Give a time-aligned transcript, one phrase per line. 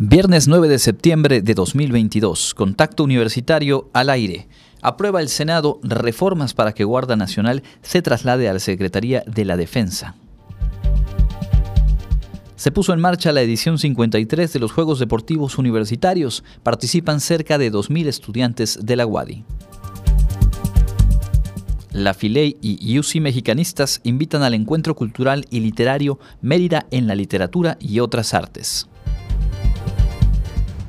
[0.00, 2.54] Viernes 9 de septiembre de 2022.
[2.54, 4.46] Contacto Universitario al aire.
[4.80, 9.56] Aprueba el Senado reformas para que Guardia Nacional se traslade a la Secretaría de la
[9.56, 10.14] Defensa.
[12.54, 16.44] Se puso en marcha la edición 53 de los Juegos Deportivos Universitarios.
[16.62, 19.42] Participan cerca de 2.000 estudiantes de la UADI.
[21.90, 27.76] La Filey y UCI Mexicanistas invitan al encuentro cultural y literario Mérida en la literatura
[27.80, 28.88] y otras artes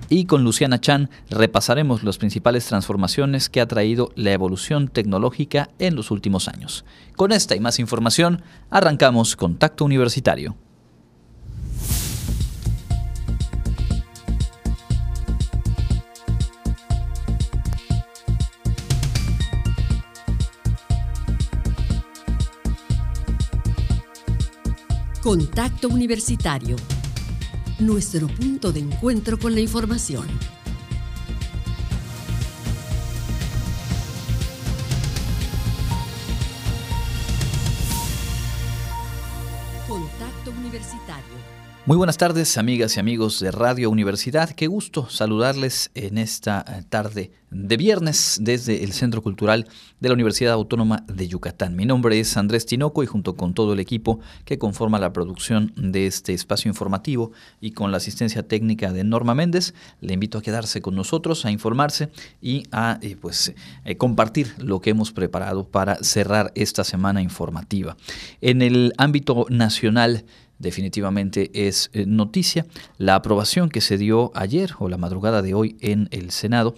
[0.09, 5.95] y con Luciana Chan repasaremos las principales transformaciones que ha traído la evolución tecnológica en
[5.95, 6.83] los últimos años.
[7.15, 10.55] Con esta y más información, arrancamos Contacto Universitario.
[25.21, 26.75] Contacto Universitario
[27.79, 30.27] nuestro punto de encuentro con la información.
[41.89, 44.51] Muy buenas tardes, amigas y amigos de Radio Universidad.
[44.51, 49.67] Qué gusto saludarles en esta eh, tarde de viernes desde el Centro Cultural
[49.99, 51.75] de la Universidad Autónoma de Yucatán.
[51.75, 55.73] Mi nombre es Andrés Tinoco y junto con todo el equipo que conforma la producción
[55.75, 60.43] de este espacio informativo y con la asistencia técnica de Norma Méndez, le invito a
[60.43, 65.67] quedarse con nosotros, a informarse y a eh, pues, eh, compartir lo que hemos preparado
[65.67, 67.97] para cerrar esta semana informativa.
[68.41, 70.23] En el ámbito nacional,
[70.59, 72.65] definitivamente es eh, noticia
[72.97, 76.75] la aprobación que se dio ayer o la madrugada de hoy en el Senado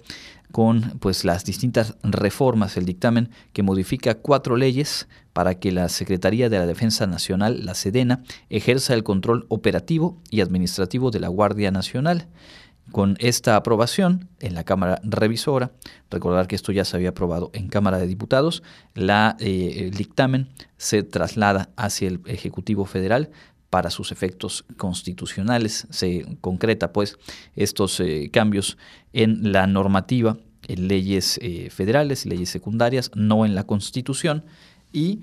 [0.51, 6.49] con pues las distintas reformas, el dictamen que modifica cuatro leyes para que la Secretaría
[6.49, 11.71] de la Defensa Nacional, la Sedena, ejerza el control operativo y administrativo de la Guardia
[11.71, 12.27] Nacional.
[12.91, 15.72] Con esta aprobación en la Cámara Revisora,
[16.09, 18.63] recordar que esto ya se había aprobado en Cámara de Diputados,
[18.95, 23.29] la, eh, el dictamen se traslada hacia el Ejecutivo Federal
[23.71, 25.87] para sus efectos constitucionales.
[25.89, 27.17] Se concreta pues
[27.55, 28.77] estos eh, cambios
[29.13, 30.37] en la normativa,
[30.67, 34.43] en leyes eh, federales leyes secundarias, no en la Constitución
[34.93, 35.21] y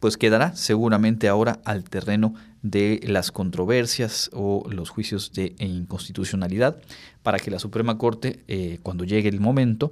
[0.00, 6.76] pues quedará seguramente ahora al terreno de las controversias o los juicios de inconstitucionalidad
[7.22, 9.90] para que la Suprema Corte, eh, cuando llegue el momento,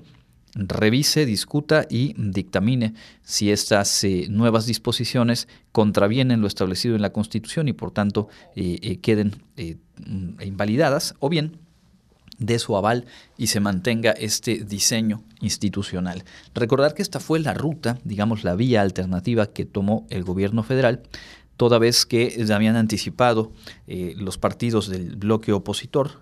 [0.54, 7.68] revise, discuta y dictamine si estas eh, nuevas disposiciones contravienen lo establecido en la Constitución
[7.68, 9.42] y por tanto eh, eh, queden
[10.40, 11.58] invalidadas o bien
[12.38, 13.06] de su aval
[13.36, 16.24] y se mantenga este diseño institucional.
[16.54, 21.02] Recordar que esta fue la ruta, digamos la vía alternativa que tomó el gobierno federal
[21.56, 23.52] toda vez que habían anticipado
[23.86, 26.18] los partidos del bloque opositor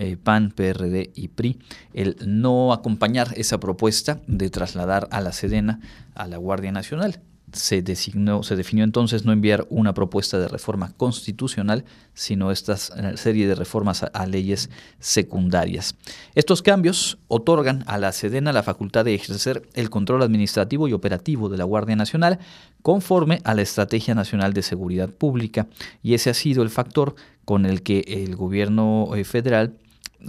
[0.00, 1.58] eh, PAN, PRD y PRI,
[1.92, 5.78] el no acompañar esa propuesta de trasladar a la Sedena
[6.14, 7.20] a la Guardia Nacional.
[7.52, 11.84] Se, designó, se definió entonces no enviar una propuesta de reforma constitucional,
[12.14, 15.96] sino esta serie de reformas a, leyes secundarias.
[16.34, 21.50] Estos cambios otorgan a la Sedena la facultad de ejercer el control administrativo y operativo
[21.50, 22.38] de la Guardia Nacional
[22.80, 25.66] conforme a la Estrategia Nacional de Seguridad Pública,
[26.02, 29.79] y ese ha sido el factor con el que el gobierno eh, federal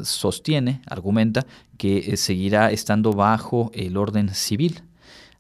[0.04, 1.46] sostiene, argumenta,
[1.78, 4.84] que eh, seguirá estando bajo el orden civil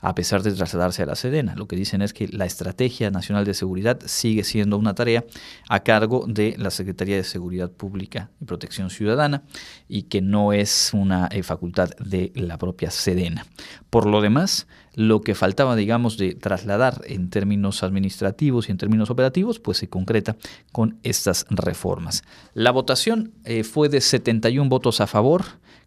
[0.01, 1.55] a pesar de trasladarse a la Sedena.
[1.55, 5.23] Lo que dicen es que la Estrategia Nacional de Seguridad sigue siendo una tarea
[5.69, 9.43] a cargo de la Secretaría de Seguridad Pública y Protección Ciudadana
[9.87, 13.45] y que no es una eh, facultad de la propia Sedena.
[13.89, 19.09] Por lo demás, lo que faltaba, digamos, de trasladar en términos administrativos y en términos
[19.09, 20.35] operativos, pues se concreta
[20.71, 22.23] con estas reformas.
[22.53, 25.43] La votación eh, fue de 71 votos a favor,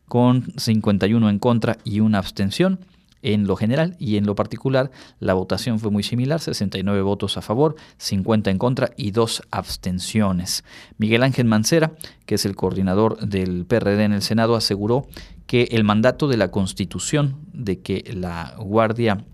[0.07, 2.79] con 51 en contra y una abstención
[3.25, 7.43] en lo general y en lo particular la votación fue muy similar, 69 votos a
[7.43, 10.63] favor, 50 en contra y dos abstenciones.
[10.99, 11.93] Miguel Ángel Mancera,
[12.27, 15.07] que es el coordinador del PRD en el Senado, aseguró
[15.47, 19.25] que el mandato de la Constitución de que la Guardia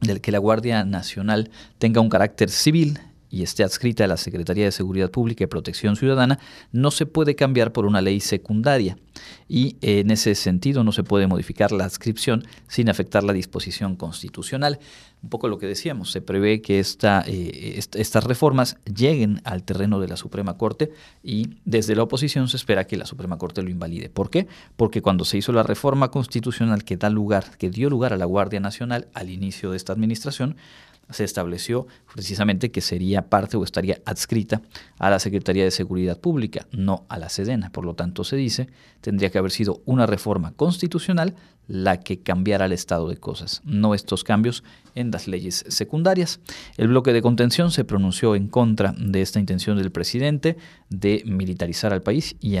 [0.00, 2.98] del que la Guardia Nacional tenga un carácter civil
[3.32, 6.38] y esté adscrita a la Secretaría de Seguridad Pública y Protección Ciudadana,
[6.70, 8.98] no se puede cambiar por una ley secundaria
[9.48, 14.78] y en ese sentido no se puede modificar la adscripción sin afectar la disposición constitucional.
[15.22, 19.98] Un poco lo que decíamos, se prevé que esta, eh, estas reformas lleguen al terreno
[19.98, 20.90] de la Suprema Corte
[21.22, 24.10] y desde la oposición se espera que la Suprema Corte lo invalide.
[24.10, 24.46] ¿Por qué?
[24.76, 28.26] Porque cuando se hizo la reforma constitucional que da lugar, que dio lugar a la
[28.26, 30.56] Guardia Nacional al inicio de esta administración,
[31.12, 34.62] se estableció precisamente que sería parte o estaría adscrita
[34.98, 37.70] a la Secretaría de Seguridad Pública, no a la Sedena.
[37.70, 38.68] Por lo tanto, se dice,
[39.00, 41.34] tendría que haber sido una reforma constitucional
[41.68, 44.64] la que cambiara el estado de cosas, no estos cambios
[44.94, 46.40] en las leyes secundarias.
[46.76, 50.56] El bloque de contención se pronunció en contra de esta intención del presidente
[50.90, 52.56] de militarizar al país y,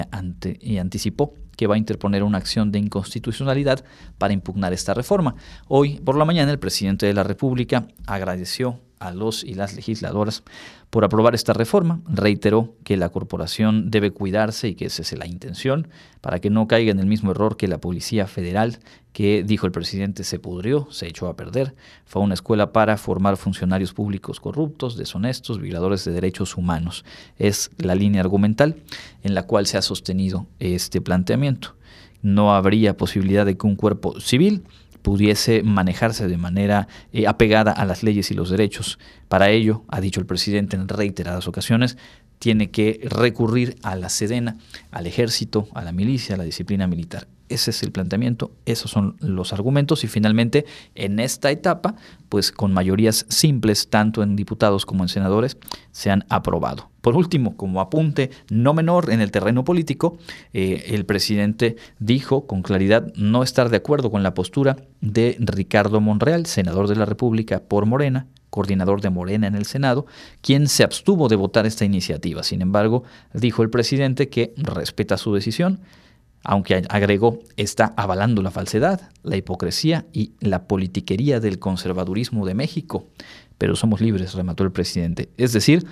[0.60, 3.84] y anticipó que va a interponer una acción de inconstitucionalidad
[4.18, 5.34] para impugnar esta reforma.
[5.68, 10.42] Hoy por la mañana el presidente de la República agradeció a los y las legisladoras
[10.90, 12.00] por aprobar esta reforma.
[12.06, 15.88] Reiteró que la corporación debe cuidarse y que esa es la intención
[16.20, 18.78] para que no caiga en el mismo error que la Policía Federal,
[19.12, 21.74] que dijo el presidente se pudrió, se echó a perder.
[22.04, 27.04] Fue una escuela para formar funcionarios públicos corruptos, deshonestos, violadores de derechos humanos.
[27.38, 28.76] Es la línea argumental
[29.22, 31.74] en la cual se ha sostenido este planteamiento.
[32.22, 34.62] No habría posibilidad de que un cuerpo civil
[35.02, 38.98] pudiese manejarse de manera eh, apegada a las leyes y los derechos.
[39.28, 41.98] Para ello, ha dicho el presidente en reiteradas ocasiones,
[42.38, 44.56] tiene que recurrir a la Sedena,
[44.90, 47.28] al ejército, a la milicia, a la disciplina militar.
[47.48, 50.64] Ese es el planteamiento, esos son los argumentos y finalmente
[50.94, 51.94] en esta etapa,
[52.28, 55.58] pues con mayorías simples, tanto en diputados como en senadores,
[55.90, 56.91] se han aprobado.
[57.02, 60.16] Por último, como apunte no menor en el terreno político,
[60.54, 66.00] eh, el presidente dijo con claridad no estar de acuerdo con la postura de Ricardo
[66.00, 70.06] Monreal, senador de la República por Morena, coordinador de Morena en el Senado,
[70.42, 72.44] quien se abstuvo de votar esta iniciativa.
[72.44, 73.02] Sin embargo,
[73.34, 75.80] dijo el presidente que respeta su decisión,
[76.44, 83.08] aunque agregó está avalando la falsedad, la hipocresía y la politiquería del conservadurismo de México.
[83.58, 85.30] Pero somos libres, remató el presidente.
[85.36, 85.86] Es decir,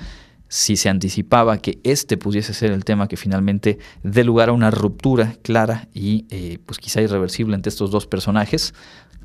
[0.51, 4.73] si se anticipaba que este pudiese ser el tema que finalmente dé lugar a una
[4.73, 8.75] ruptura clara y eh, pues quizá irreversible entre estos dos personajes,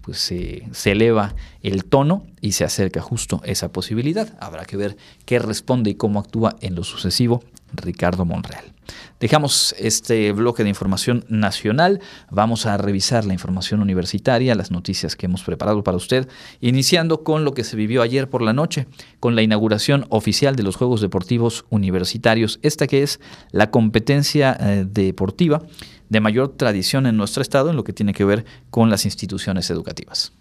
[0.06, 4.38] pues se eleva el tono y se acerca justo esa posibilidad.
[4.40, 7.44] Habrá que ver qué responde y cómo actúa en lo sucesivo
[7.74, 8.76] Ricardo Monreal.
[9.20, 15.26] Dejamos este bloque de información nacional, vamos a revisar la información universitaria, las noticias que
[15.26, 16.28] hemos preparado para usted,
[16.62, 18.88] iniciando con lo que se vivió ayer por la noche,
[19.20, 23.20] con la inauguración oficial de los Juegos Deportivos Universitarios, esta que es
[23.52, 25.64] la competencia eh, deportiva
[26.10, 29.70] de mayor tradición en nuestro estado en lo que tiene que ver con las instituciones
[29.70, 30.34] educativas.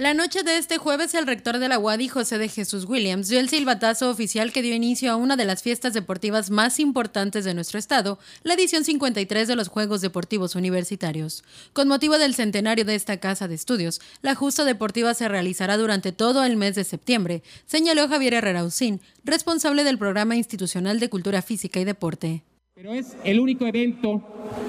[0.00, 3.38] La noche de este jueves, el rector de la UADI, José de Jesús Williams, dio
[3.38, 7.52] el silbatazo oficial que dio inicio a una de las fiestas deportivas más importantes de
[7.52, 11.44] nuestro estado, la edición 53 de los Juegos Deportivos Universitarios.
[11.74, 16.12] Con motivo del centenario de esta casa de estudios, la justa deportiva se realizará durante
[16.12, 21.42] todo el mes de septiembre, señaló Javier Herrera Usín, responsable del Programa Institucional de Cultura
[21.42, 22.42] Física y Deporte.
[22.80, 24.22] Pero es el único evento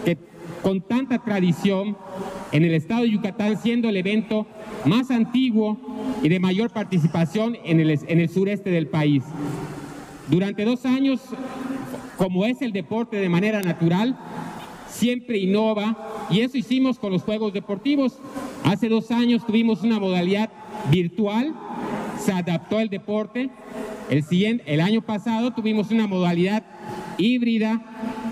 [0.04, 0.18] que
[0.62, 1.96] con tanta tradición
[2.52, 4.48] en el estado de Yucatán, siendo el evento
[4.84, 5.78] más antiguo
[6.22, 9.24] y de mayor participación en el, en el sureste del país.
[10.30, 11.22] Durante dos años,
[12.18, 14.19] como es el deporte de manera natural,
[14.90, 18.19] siempre innova y eso hicimos con los Juegos Deportivos.
[18.66, 20.50] Hace dos años tuvimos una modalidad
[20.92, 21.56] virtual,
[22.21, 23.50] se adaptó el deporte.
[24.09, 26.63] El, siguiente, el año pasado tuvimos una modalidad
[27.18, 27.81] híbrida,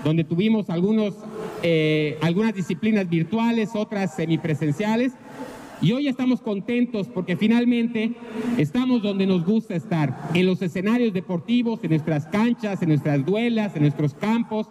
[0.04, 1.14] donde tuvimos algunos,
[1.62, 5.12] eh, algunas disciplinas virtuales, otras semipresenciales.
[5.82, 8.12] Y hoy estamos contentos porque finalmente
[8.58, 13.74] estamos donde nos gusta estar, en los escenarios deportivos, en nuestras canchas, en nuestras duelas,
[13.76, 14.68] en nuestros campos,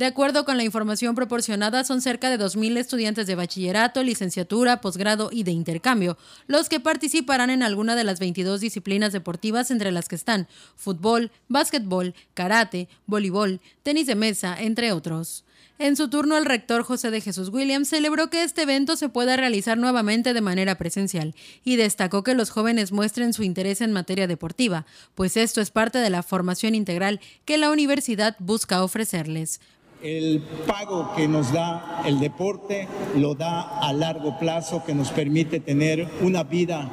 [0.00, 5.28] de acuerdo con la información proporcionada, son cerca de 2.000 estudiantes de bachillerato, licenciatura, posgrado
[5.30, 6.16] y de intercambio
[6.46, 11.30] los que participarán en alguna de las 22 disciplinas deportivas entre las que están fútbol,
[11.48, 15.44] básquetbol, karate, voleibol, tenis de mesa, entre otros.
[15.78, 19.36] En su turno, el rector José de Jesús Williams celebró que este evento se pueda
[19.36, 24.26] realizar nuevamente de manera presencial y destacó que los jóvenes muestren su interés en materia
[24.26, 29.60] deportiva, pues esto es parte de la formación integral que la universidad busca ofrecerles.
[30.02, 35.60] El pago que nos da el deporte lo da a largo plazo, que nos permite
[35.60, 36.90] tener una vida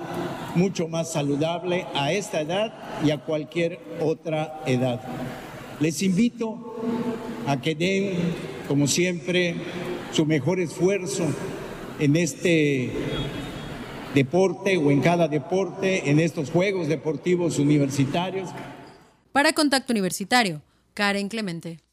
[0.56, 2.74] mucho más saludable a esta edad
[3.06, 5.00] y a cualquier otra edad.
[5.80, 6.76] Les invito
[7.48, 8.18] a que den,
[8.68, 9.56] como siempre,
[10.12, 11.24] su mejor esfuerzo
[12.00, 12.92] en este
[14.14, 18.50] deporte o en cada deporte, en estos Juegos Deportivos Universitarios.
[19.32, 20.62] Para Contacto Universitario,
[20.94, 21.87] Karen Clemente.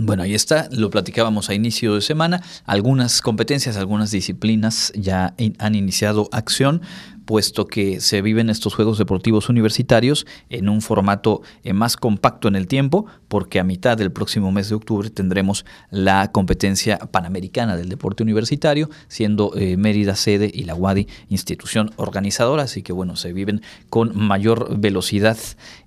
[0.00, 2.40] Bueno, ahí está, lo platicábamos a inicio de semana.
[2.66, 6.82] Algunas competencias, algunas disciplinas ya han iniciado acción
[7.28, 12.56] puesto que se viven estos Juegos Deportivos Universitarios en un formato eh, más compacto en
[12.56, 17.90] el tiempo, porque a mitad del próximo mes de octubre tendremos la competencia panamericana del
[17.90, 23.34] deporte universitario, siendo eh, Mérida sede y la UADI institución organizadora, así que bueno, se
[23.34, 25.36] viven con mayor velocidad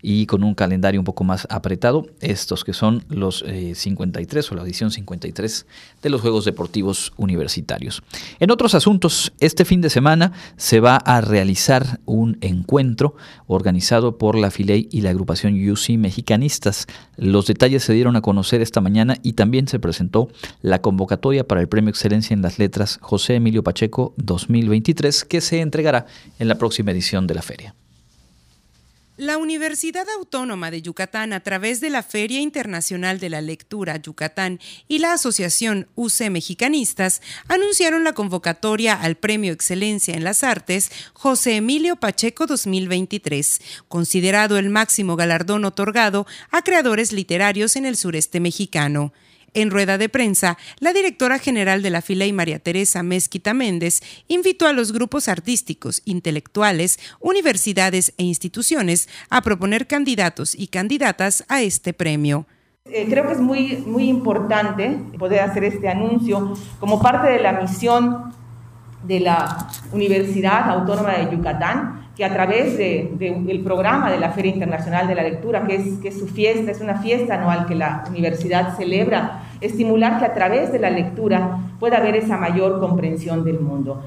[0.04, 3.44] y con un calendario un poco más apretado, estos que son los
[3.74, 5.66] 53 eh, o la edición 53
[6.04, 8.04] de los Juegos Deportivos Universitarios.
[8.40, 13.16] En otros asuntos, este fin de semana se va a realizar un encuentro
[13.48, 16.86] organizado por la FILEI y la agrupación UC Mexicanistas.
[17.18, 20.28] Los detalles se dieron a conocer esta mañana y también se presentó
[20.62, 25.62] la convocatoria para el Premio Excelencia en las Letras José Emilio Pacheco 2023 que se
[25.62, 26.06] entregará
[26.38, 27.74] en la próxima edición de la feria.
[29.22, 34.60] La Universidad Autónoma de Yucatán, a través de la Feria Internacional de la Lectura Yucatán
[34.88, 41.58] y la Asociación UC Mexicanistas, anunciaron la convocatoria al Premio Excelencia en las Artes José
[41.58, 49.14] Emilio Pacheco 2023, considerado el máximo galardón otorgado a creadores literarios en el sureste mexicano.
[49.54, 54.66] En rueda de prensa, la directora general de la y María Teresa Mezquita Méndez, invitó
[54.66, 61.94] a los grupos artísticos, intelectuales, universidades e instituciones a proponer candidatos y candidatas a este
[61.94, 62.46] premio.
[62.86, 67.52] Eh, creo que es muy, muy importante poder hacer este anuncio como parte de la
[67.52, 68.34] misión
[69.04, 75.08] de la Universidad Autónoma de Yucatán, que a través del programa de la Feria Internacional
[75.08, 78.04] de la Lectura, que es, que es su fiesta, es una fiesta anual que la
[78.12, 83.60] universidad celebra, estimular que a través de la lectura pueda haber esa mayor comprensión del
[83.60, 84.04] mundo.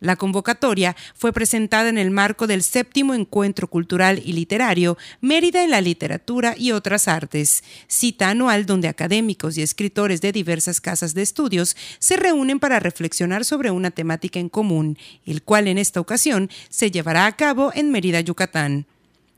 [0.00, 5.70] La convocatoria fue presentada en el marco del séptimo Encuentro Cultural y Literario Mérida en
[5.70, 11.20] la Literatura y otras Artes, cita anual donde académicos y escritores de diversas casas de
[11.20, 16.50] estudios se reúnen para reflexionar sobre una temática en común, el cual en esta ocasión
[16.70, 18.86] se llevará a cabo en Mérida, Yucatán.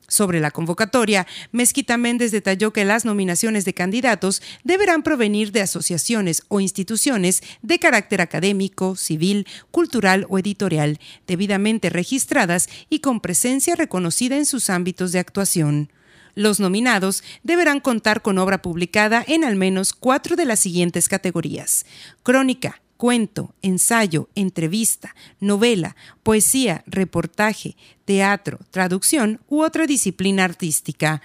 [0.08, 6.42] Sobre la convocatoria, Mezquita Méndez detalló que las nominaciones de candidatos deberán provenir de asociaciones
[6.48, 14.36] o instituciones de carácter académico, civil, cultural o editorial, debidamente registradas y con presencia reconocida
[14.36, 15.90] en sus ámbitos de actuación.
[16.34, 21.86] Los nominados deberán contar con obra publicada en al menos cuatro de las siguientes categorías.
[22.22, 31.20] Crónica, cuento, ensayo, entrevista, novela, poesía, reportaje, teatro, traducción u otra disciplina artística.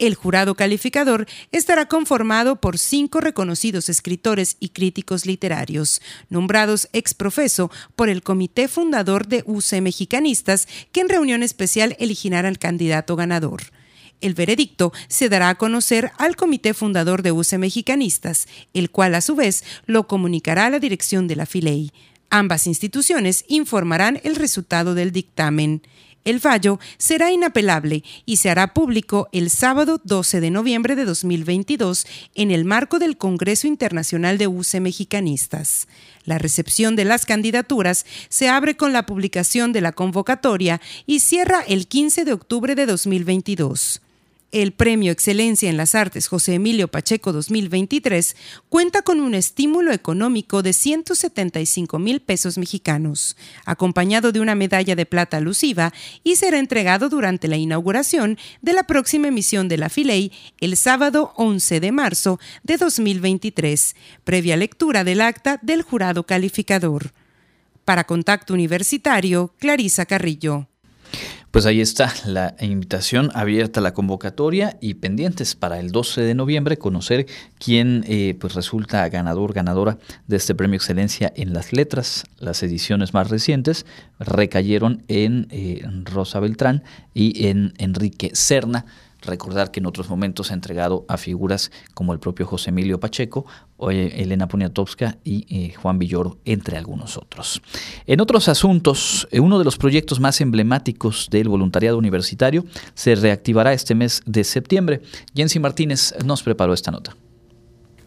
[0.00, 7.70] El jurado calificador estará conformado por cinco reconocidos escritores y críticos literarios, nombrados ex profeso
[7.94, 13.62] por el comité fundador de UC Mexicanistas, que en reunión especial elegirá al candidato ganador.
[14.24, 19.20] El veredicto se dará a conocer al comité fundador de UCE Mexicanistas, el cual a
[19.20, 21.92] su vez lo comunicará a la dirección de la Filey.
[22.30, 25.82] Ambas instituciones informarán el resultado del dictamen.
[26.24, 32.06] El fallo será inapelable y se hará público el sábado 12 de noviembre de 2022
[32.34, 35.86] en el marco del Congreso Internacional de UCE Mexicanistas.
[36.24, 41.60] La recepción de las candidaturas se abre con la publicación de la convocatoria y cierra
[41.68, 44.00] el 15 de octubre de 2022.
[44.54, 48.36] El Premio Excelencia en las Artes José Emilio Pacheco 2023
[48.68, 55.06] cuenta con un estímulo económico de 175 mil pesos mexicanos, acompañado de una medalla de
[55.06, 55.92] plata alusiva
[56.22, 60.30] y será entregado durante la inauguración de la próxima emisión de la Filey
[60.60, 67.12] el sábado 11 de marzo de 2023, previa lectura del acta del jurado calificador.
[67.84, 70.68] Para Contacto Universitario, Clarisa Carrillo.
[71.54, 76.78] Pues ahí está la invitación abierta la convocatoria y pendientes para el 12 de noviembre
[76.78, 77.26] conocer
[77.60, 79.96] quién eh, pues resulta ganador, ganadora
[80.26, 82.24] de este premio Excelencia en las letras.
[82.40, 83.86] Las ediciones más recientes
[84.18, 86.82] recayeron en eh, Rosa Beltrán
[87.14, 88.86] y en Enrique Serna
[89.26, 93.46] Recordar que en otros momentos ha entregado a figuras como el propio José Emilio Pacheco,
[93.90, 97.60] Elena Poniatowska y eh, Juan Villoro, entre algunos otros.
[98.06, 102.64] En otros asuntos, eh, uno de los proyectos más emblemáticos del voluntariado universitario
[102.94, 105.02] se reactivará este mes de septiembre.
[105.34, 107.16] Jensi Martínez nos preparó esta nota.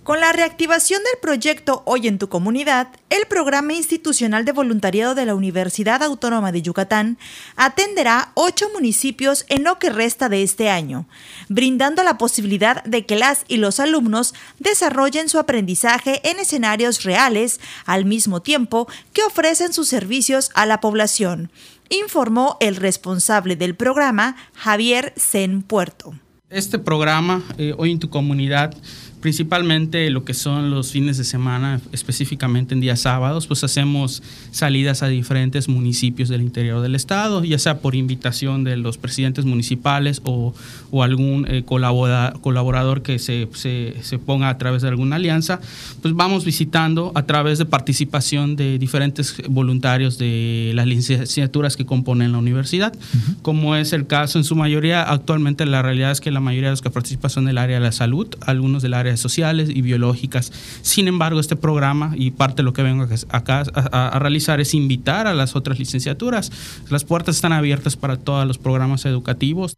[0.08, 5.26] Con la reactivación del proyecto Hoy en tu comunidad, el programa institucional de voluntariado de
[5.26, 7.18] la Universidad Autónoma de Yucatán
[7.58, 11.10] atenderá ocho municipios en lo que resta de este año,
[11.50, 17.60] brindando la posibilidad de que las y los alumnos desarrollen su aprendizaje en escenarios reales
[17.86, 21.52] al mismo tiempo que ofrecen sus servicios a la población,
[21.90, 26.14] informó el responsable del programa, Javier Sen Puerto.
[26.50, 28.74] Este programa, eh, Hoy en tu comunidad,
[29.22, 34.22] principalmente lo que son los fines de semana, específicamente en días sábados, pues hacemos
[34.52, 39.46] salidas a diferentes municipios del interior del estado, ya sea por invitación de los presidentes
[39.46, 40.54] municipales o,
[41.02, 45.60] algún eh, colaborador que se, se, ponga a través de alguna alianza,
[46.02, 52.32] pues vamos visitando a través de participación de diferentes voluntarios de las licenciaturas que componen
[52.32, 52.94] la universidad,
[53.42, 56.74] como es el caso en su mayoría, actualmente la realidad es que la mayoría de
[56.74, 60.52] los que participan son del área de la salud, algunos del área sociales y biológicas.
[60.82, 65.28] Sin embargo, este programa y parte de lo que vengo acá a, realizar es invitar
[65.28, 66.52] a las otras licenciaturas.
[66.90, 69.78] Las puertas están abiertas para todos los programas educativos.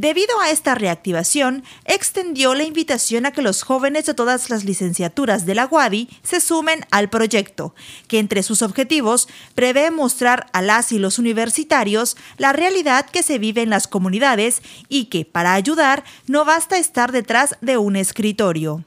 [0.00, 5.44] Debido a esta reactivación, extendió la invitación a que los jóvenes de todas las licenciaturas
[5.44, 7.74] de la UADI se sumen al proyecto,
[8.06, 9.26] que entre sus objetivos
[9.56, 14.62] prevé mostrar a las y los universitarios la realidad que se vive en las comunidades
[14.88, 18.84] y que, para ayudar, no basta estar detrás de un escritorio.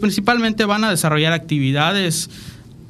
[0.00, 2.30] Principalmente van a desarrollar actividades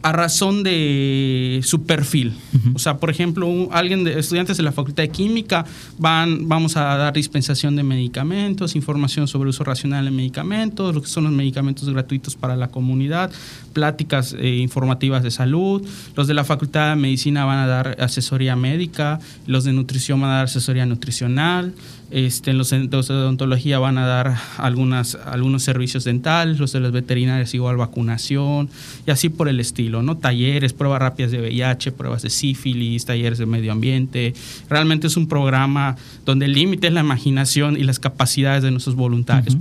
[0.00, 2.32] a razón de su perfil.
[2.74, 5.64] O sea, por ejemplo, alguien de estudiantes de la Facultad de Química
[5.98, 11.08] van, vamos a dar dispensación de medicamentos, información sobre uso racional de medicamentos, lo que
[11.08, 13.32] son los medicamentos gratuitos para la comunidad,
[13.72, 15.84] pláticas eh, informativas de salud.
[16.14, 20.30] Los de la Facultad de Medicina van a dar asesoría médica, los de nutrición van
[20.30, 21.74] a dar asesoría nutricional.
[22.10, 26.80] Este, en los centros de odontología van a dar algunas, algunos servicios dentales, los de
[26.80, 28.70] las veterinarias igual vacunación
[29.06, 30.16] y así por el estilo, ¿no?
[30.16, 34.32] Talleres, pruebas rápidas de VIH, pruebas de sífilis, talleres de medio ambiente.
[34.70, 38.96] Realmente es un programa donde el límite es la imaginación y las capacidades de nuestros
[38.96, 39.58] voluntarios.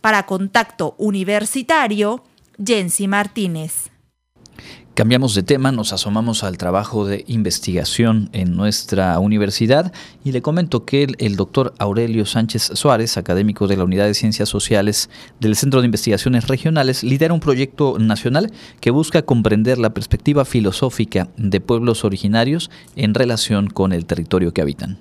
[0.00, 2.24] Para contacto universitario,
[2.64, 3.90] Jensi Martínez.
[4.94, 9.90] Cambiamos de tema, nos asomamos al trabajo de investigación en nuestra universidad
[10.22, 14.50] y le comento que el, doctor Aurelio Sánchez Suárez, académico de la Unidad de Ciencias
[14.50, 15.08] Sociales
[15.40, 21.28] del Centro de Investigaciones Regionales, lidera un proyecto nacional que busca comprender la perspectiva filosófica
[21.38, 24.98] de pueblos originarios en relación con el territorio que habitan.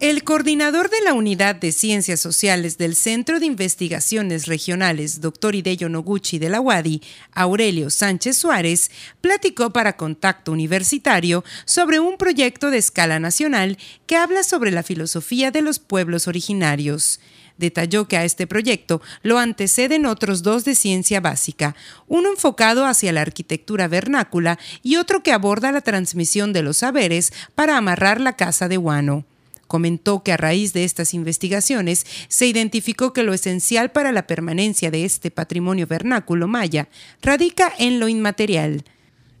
[0.00, 5.54] El coordinador de la Unidad de Ciencias Sociales del Centro de Investigaciones Regionales, Dr.
[5.54, 12.70] Hideyo Noguchi de la UADI, Aurelio Sánchez Suárez, platicó para Contacto Universitario sobre un proyecto
[12.70, 17.20] de escala nacional que habla sobre la filosofía de los pueblos originarios.
[17.58, 21.76] Detalló que a este proyecto lo anteceden otros dos de ciencia básica,
[22.08, 27.34] uno enfocado hacia la arquitectura vernácula y otro que aborda la transmisión de los saberes
[27.54, 29.26] para amarrar la casa de Huano.
[29.70, 34.90] Comentó que a raíz de estas investigaciones se identificó que lo esencial para la permanencia
[34.90, 36.88] de este patrimonio vernáculo maya
[37.22, 38.82] radica en lo inmaterial.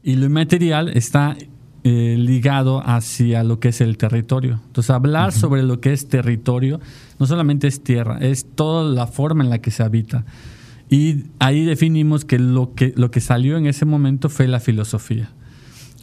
[0.04, 1.36] Y lo inmaterial está
[1.82, 4.60] eh, ligado hacia lo que es el territorio.
[4.66, 6.78] Entonces, hablar sobre lo que es territorio
[7.18, 10.24] no solamente es tierra, es toda la forma en la que se habita.
[10.88, 15.32] Y ahí definimos que lo que, lo que salió en ese momento fue la filosofía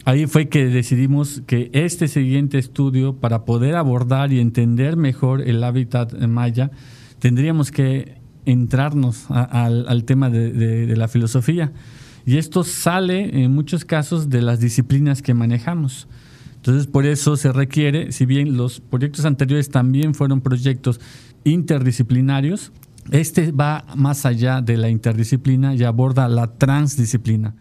[0.08, 5.62] ahí fue que decidimos que este siguiente estudio, para poder abordar y entender mejor el
[5.62, 6.70] hábitat maya,
[7.18, 8.16] tendríamos que
[8.46, 11.72] entrarnos al, tema de, la filosofía.
[12.24, 16.08] Y esto sale en muchos casos de las disciplinas que manejamos.
[16.56, 21.00] Entonces, por eso se requiere, si bien los proyectos anteriores también fueron proyectos
[21.44, 22.72] interdisciplinarios,
[23.10, 27.54] este va más allá de la interdisciplina y aborda la transdisciplina.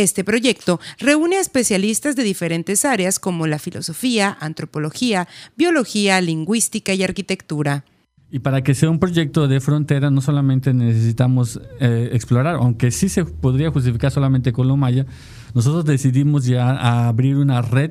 [0.00, 7.02] Este proyecto reúne a especialistas de diferentes áreas como la filosofía, antropología, biología, lingüística y
[7.02, 7.84] arquitectura.
[8.30, 13.10] Y para que sea un proyecto de frontera no solamente necesitamos eh, explorar, aunque sí
[13.10, 15.04] se podría justificar solamente con lo maya,
[15.52, 17.90] nosotros decidimos ya abrir una red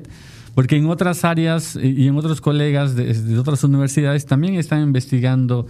[0.56, 5.64] porque en otras áreas y en otros colegas de otras universidades también están investigando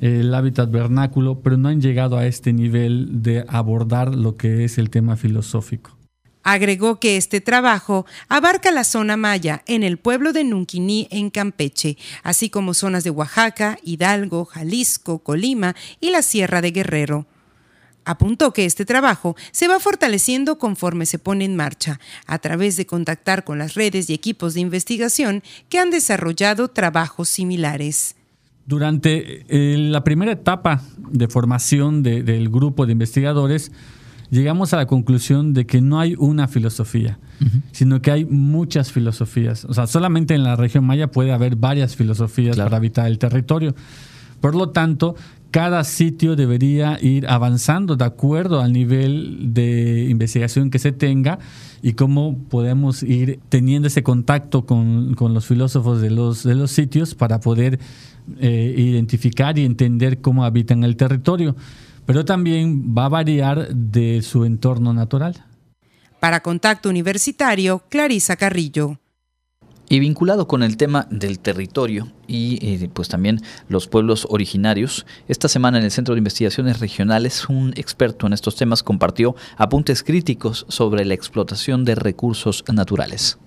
[0.00, 4.78] el hábitat vernáculo, pero no han llegado a este nivel de abordar lo que es
[4.78, 5.96] el tema filosófico.
[6.42, 11.98] Agregó que este trabajo abarca la zona maya en el pueblo de Nunquiní en Campeche,
[12.22, 17.26] así como zonas de Oaxaca, Hidalgo, Jalisco, Colima y la Sierra de Guerrero.
[18.06, 22.86] Apuntó que este trabajo se va fortaleciendo conforme se pone en marcha, a través de
[22.86, 28.16] contactar con las redes y equipos de investigación que han desarrollado trabajos similares.
[28.70, 33.72] Durante eh, la primera etapa de formación del grupo de investigadores,
[34.30, 37.18] llegamos a la conclusión de que no hay una filosofía,
[37.72, 39.64] sino que hay muchas filosofías.
[39.64, 43.74] O sea, solamente en la región maya puede haber varias filosofías para habitar el territorio.
[44.40, 45.16] Por lo tanto,
[45.50, 51.40] cada sitio debería ir avanzando de acuerdo al nivel de investigación que se tenga
[51.82, 57.16] y cómo podemos ir teniendo ese contacto con, los filósofos de los, de los sitios
[57.16, 57.80] para poder
[58.38, 61.56] eh, identificar y entender cómo habitan el territorio.
[62.06, 65.44] Pero también va a variar de su entorno natural.
[66.18, 68.98] Para Contacto Universitario, Clarisa Carrillo.
[69.88, 75.48] Y vinculado con el tema del territorio y eh, pues también los pueblos originarios, esta
[75.48, 80.64] semana en el Centro de Investigaciones Regionales un experto en estos temas compartió apuntes críticos
[80.68, 83.38] sobre la explotación de recursos naturales.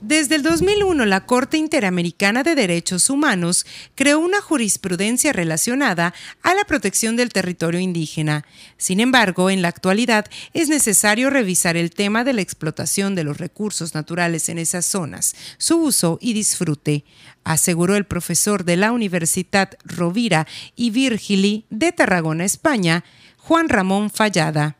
[0.00, 6.62] Desde el 2001, la Corte Interamericana de Derechos Humanos creó una jurisprudencia relacionada a la
[6.62, 8.44] protección del territorio indígena.
[8.76, 13.38] Sin embargo, en la actualidad es necesario revisar el tema de la explotación de los
[13.38, 17.04] recursos naturales en esas zonas, su uso y disfrute,
[17.42, 23.04] aseguró el profesor de la Universidad Rovira y Virgili de Tarragona, España,
[23.36, 24.78] Juan Ramón Fallada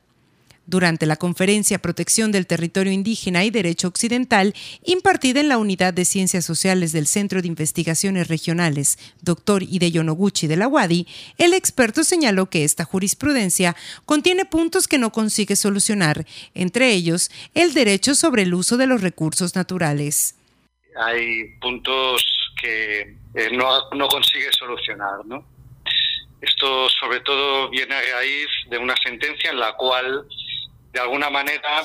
[0.69, 4.55] durante la conferencia Protección del Territorio Indígena y Derecho Occidental,
[4.85, 9.63] impartida en la Unidad de Ciencias Sociales del Centro de Investigaciones Regionales, Dr.
[9.63, 11.07] Hideyo Noguchi de la UADI,
[11.39, 17.73] el experto señaló que esta jurisprudencia contiene puntos que no consigue solucionar, entre ellos el
[17.73, 20.37] derecho sobre el uso de los recursos naturales.
[21.01, 22.23] Hay puntos
[22.61, 25.47] que eh, no, no consigue solucionar, ¿no?
[26.41, 30.27] Esto sobre todo viene a raíz de una sentencia en la cual
[30.93, 31.83] de alguna manera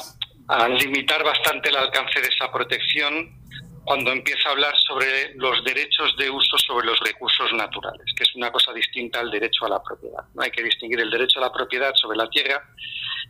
[0.48, 3.42] a limitar bastante el alcance de esa protección
[3.86, 8.36] cuando empieza a hablar sobre los derechos de uso sobre los recursos naturales, que es
[8.36, 10.24] una cosa distinta al derecho a la propiedad.
[10.34, 12.64] No hay que distinguir el derecho a la propiedad sobre la tierra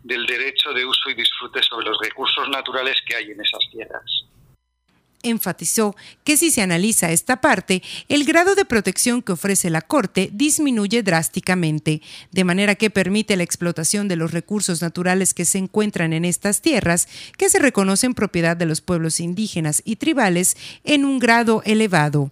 [0.03, 4.03] del derecho de uso y disfrute sobre los recursos naturales que hay en esas tierras
[5.23, 10.29] enfatizó que si se analiza esta parte, el grado de protección que ofrece la Corte
[10.31, 16.13] disminuye drásticamente, de manera que permite la explotación de los recursos naturales que se encuentran
[16.13, 17.07] en estas tierras,
[17.37, 22.31] que se reconocen propiedad de los pueblos indígenas y tribales, en un grado elevado.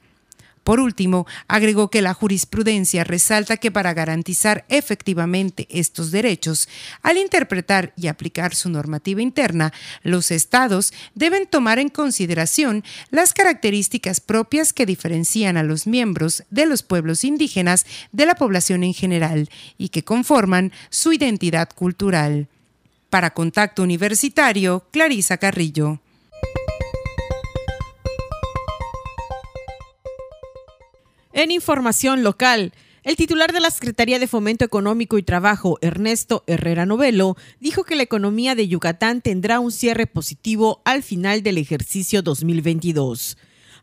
[0.64, 6.70] Por último, agregó que la jurisprudencia resalta que para garantizar efectivamente estos derechos,
[7.02, 14.22] al interpretar y aplicar su normativa interna, los estados deben tomar en consideración las características
[14.22, 19.50] propias que diferencian a los miembros de los pueblos indígenas de la población en general
[19.80, 22.48] y que conforman su identidad cultural.
[23.10, 26.00] Para Contacto Universitario, Clarisa Carrillo.
[31.34, 36.86] En información local, el titular de la Secretaría de Fomento Económico y Trabajo, Ernesto Herrera
[36.86, 42.22] Novelo, dijo que la economía de Yucatán tendrá un cierre positivo al final del ejercicio
[42.22, 43.38] 2022.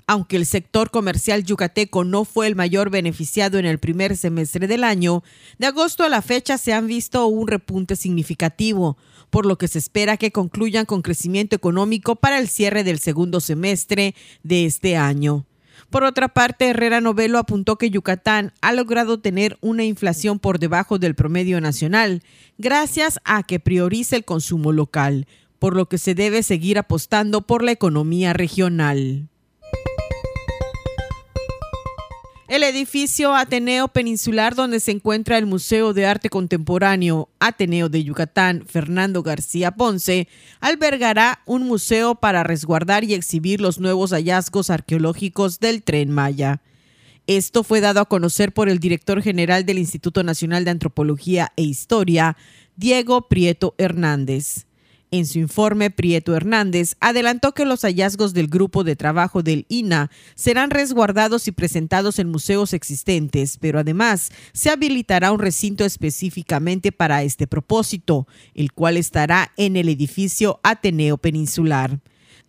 [0.06, 4.84] Aunque el sector comercial yucateco no fue el mayor beneficiado en el primer semestre del
[4.84, 5.22] año,
[5.58, 8.98] de agosto a la fecha se han visto un repunte significativo,
[9.30, 13.40] por lo que se espera que concluyan con crecimiento económico para el cierre del segundo
[13.40, 15.47] semestre de este año.
[15.90, 20.98] Por otra parte, Herrera Novelo apuntó que Yucatán ha logrado tener una inflación por debajo
[20.98, 22.22] del promedio nacional,
[22.58, 25.26] gracias a que prioriza el consumo local,
[25.58, 29.28] por lo que se debe seguir apostando por la economía regional.
[32.48, 38.64] El edificio Ateneo Peninsular, donde se encuentra el Museo de Arte Contemporáneo Ateneo de Yucatán,
[38.66, 45.82] Fernando García Ponce, albergará un museo para resguardar y exhibir los nuevos hallazgos arqueológicos del
[45.82, 46.62] tren Maya.
[47.26, 51.64] Esto fue dado a conocer por el director general del Instituto Nacional de Antropología e
[51.64, 52.38] Historia,
[52.76, 54.67] Diego Prieto Hernández.
[55.10, 60.10] En su informe, Prieto Hernández adelantó que los hallazgos del grupo de trabajo del INA
[60.34, 67.22] serán resguardados y presentados en museos existentes, pero además se habilitará un recinto específicamente para
[67.22, 72.00] este propósito, el cual estará en el edificio Ateneo Peninsular.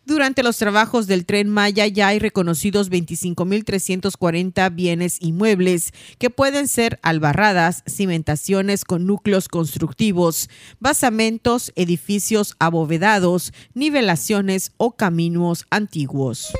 [0.10, 7.00] Durante los trabajos del tren Maya ya hay reconocidos 25.340 bienes inmuebles que pueden ser
[7.04, 16.52] albarradas, cimentaciones con núcleos constructivos, basamentos, edificios abovedados, nivelaciones o caminos antiguos.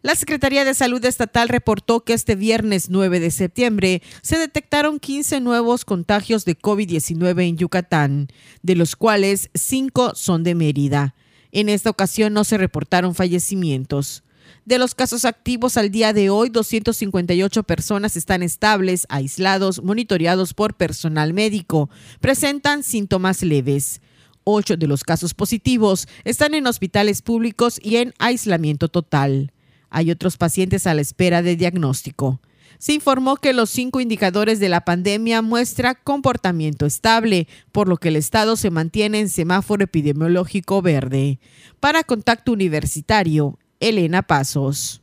[0.00, 5.40] La Secretaría de Salud Estatal reportó que este viernes 9 de septiembre se detectaron 15
[5.40, 8.28] nuevos contagios de COVID-19 en Yucatán,
[8.62, 11.16] de los cuales 5 son de Mérida.
[11.50, 14.22] En esta ocasión no se reportaron fallecimientos.
[14.64, 20.74] De los casos activos al día de hoy, 258 personas están estables, aislados, monitoreados por
[20.74, 21.90] personal médico.
[22.20, 24.00] Presentan síntomas leves.
[24.44, 29.52] Ocho de los casos positivos están en hospitales públicos y en aislamiento total.
[29.90, 32.40] Hay otros pacientes a la espera de diagnóstico.
[32.78, 38.08] Se informó que los cinco indicadores de la pandemia muestran comportamiento estable, por lo que
[38.08, 41.40] el estado se mantiene en semáforo epidemiológico verde.
[41.80, 45.02] Para Contacto Universitario, Elena Pasos.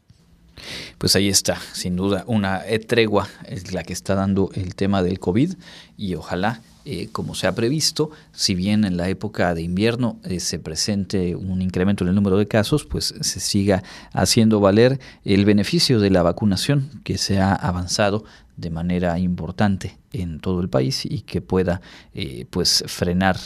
[0.98, 5.20] Pues ahí está, sin duda, una tregua es la que está dando el tema del
[5.20, 5.54] COVID
[5.98, 10.40] y ojalá eh, como se ha previsto, si bien en la época de invierno eh,
[10.40, 13.82] se presente un incremento en el número de casos, pues se siga
[14.14, 18.24] haciendo valer el beneficio de la vacunación que se ha avanzado
[18.56, 21.82] de manera importante en todo el país y que pueda
[22.14, 23.38] eh, pues frenar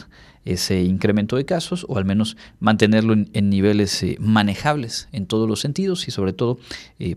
[0.53, 6.07] ese incremento de casos o al menos mantenerlo en, niveles manejables en todos los sentidos
[6.07, 6.59] y sobre todo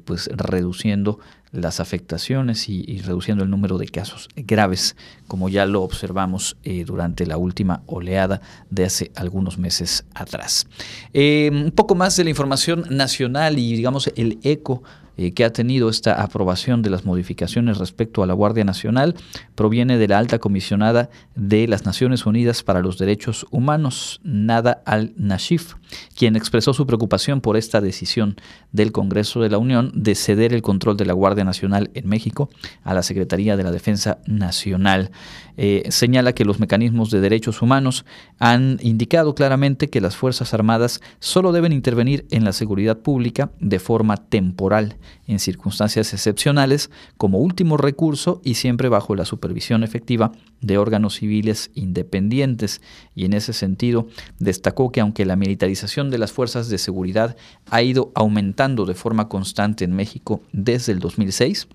[0.05, 1.19] pues reduciendo
[1.53, 4.97] las afectaciones y, reduciendo el número de casos graves,
[5.29, 8.41] como ya lo observamos eh, durante la última oleada
[8.71, 10.67] de hace algunos meses atrás.
[11.13, 14.83] Eh, un poco más de la información nacional y digamos el eco
[15.23, 19.15] eh, que ha tenido esta aprobación de las modificaciones respecto a la Guardia Nacional
[19.55, 25.75] proviene de la alta comisionada de las Naciones Unidas para los Derechos Humanos, Nada al-Nashif,
[26.17, 28.37] quien expresó su preocupación por esta decisión
[28.73, 32.51] del Congreso de la Unión de ceder el control de la Guardia Nacional en México
[32.85, 35.11] a la Secretaría de la Defensa Nacional.
[35.57, 38.07] Eh, señala que los mecanismos de derechos humanos
[38.39, 43.79] han indicado claramente que las Fuerzas Armadas solo deben intervenir en la seguridad pública de
[43.79, 50.79] forma temporal en circunstancias excepcionales como último recurso y siempre bajo la supervisión efectiva de
[50.79, 52.81] órganos civiles independientes.
[53.15, 57.37] Y en ese sentido destacó que aunque la militarización de las fuerzas de seguridad
[57.71, 61.67] ha ido aumentando de forma constante en México desde el 2006,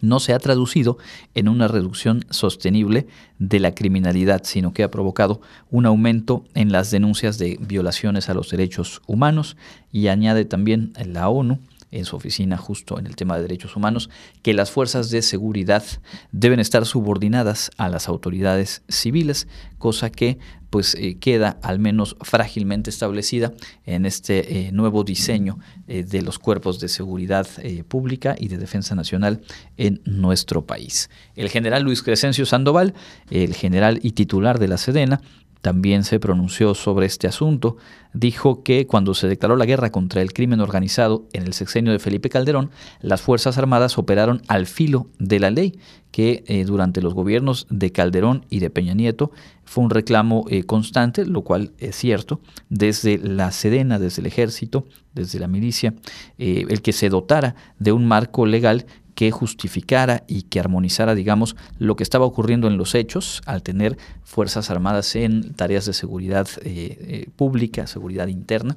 [0.00, 0.98] no se ha traducido
[1.34, 3.06] en una reducción sostenible
[3.38, 8.34] de la criminalidad, sino que ha provocado un aumento en las denuncias de violaciones a
[8.34, 9.56] los derechos humanos
[9.90, 11.58] y añade también la ONU
[11.94, 14.10] en su oficina justo en el tema de derechos humanos,
[14.42, 15.84] que las fuerzas de seguridad
[16.32, 20.38] deben estar subordinadas a las autoridades civiles, cosa que
[20.70, 23.52] pues eh, queda al menos frágilmente establecida
[23.86, 27.46] en este eh, nuevo diseño eh, de los cuerpos de seguridad
[27.86, 29.40] pública y de defensa nacional
[29.76, 31.10] en nuestro país.
[31.36, 32.94] El general Luis Crescencio Sandoval,
[33.30, 35.20] el general y titular de la Sedena,
[35.64, 37.78] también se pronunció sobre este asunto.
[38.12, 41.98] Dijo que cuando se declaró la guerra contra el crimen organizado en el sexenio de
[41.98, 45.78] Felipe Calderón, las Fuerzas Armadas operaron al filo de la ley,
[46.10, 49.30] que eh, durante los gobiernos de Calderón y de Peña Nieto
[49.64, 54.84] fue un reclamo eh, constante, lo cual es cierto, desde la Sedena, desde el ejército,
[55.14, 55.94] desde la milicia,
[56.36, 61.56] eh, el que se dotara de un marco legal que justificara y que armonizara, digamos,
[61.78, 66.48] lo que estaba ocurriendo en los hechos al tener Fuerzas Armadas en tareas de seguridad
[66.62, 68.76] eh, eh, pública, seguridad interna,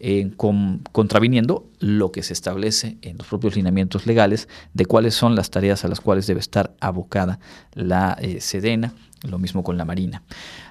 [0.00, 5.50] eh, contraviniendo lo que se establece en los propios lineamientos legales de cuáles son las
[5.50, 7.38] tareas a las cuales debe estar abocada
[7.74, 10.22] la Sedena lo mismo con la Marina.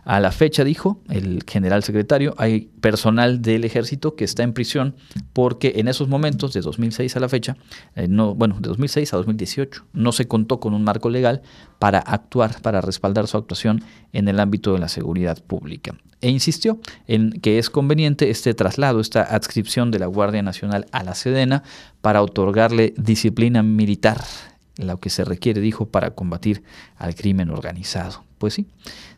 [0.04, 4.96] A la fecha, dijo el general secretario, hay personal del ejército que está en prisión
[5.34, 7.58] porque en esos momentos, de 2006 a la fecha,
[7.96, 11.42] eh, no, bueno, de 2006 a 2018, no se contó con un marco legal
[11.80, 13.84] para actuar, para respaldar su actuación
[14.14, 15.96] en el ámbito de la seguridad pública.
[16.22, 21.04] E insistió en que es conveniente este traslado, esta adscripción de la Guardia Nacional a
[21.04, 21.64] la Sedena
[22.02, 24.24] para otorgarle disciplina militar
[24.78, 26.64] lo que se requiere, dijo, para combatir
[26.98, 28.27] al crimen organizado.
[28.38, 28.68] Pues sí,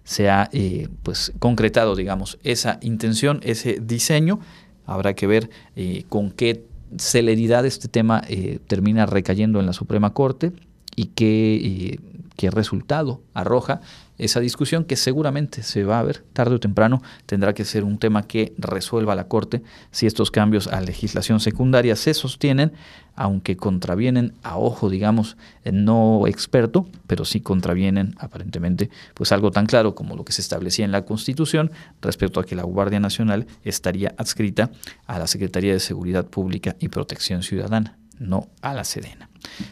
[0.04, 4.40] se ha eh, pues, concretado, digamos, esa intención, ese diseño.
[4.86, 6.66] Habrá que ver eh, con qué
[6.98, 10.52] celeridad este tema eh, termina recayendo en la Suprema Corte
[10.96, 12.00] y qué,
[12.36, 13.82] qué resultado arroja
[14.20, 17.98] esa discusión que seguramente se va a ver tarde o temprano, tendrá que ser un
[17.98, 22.74] tema que resuelva la Corte si estos cambios a legislación secundaria se sostienen,
[23.16, 25.38] aunque contravienen a ojo, digamos,
[25.72, 30.86] no experto, pero sí contravienen aparentemente pues algo tan claro como lo que se establecía
[30.86, 34.72] en la Constitución respecto a que la Guardia Nacional estaría adscrita
[35.08, 39.29] a la Secretaría de Seguridad Pública y Protección Ciudadana no a la Sedena.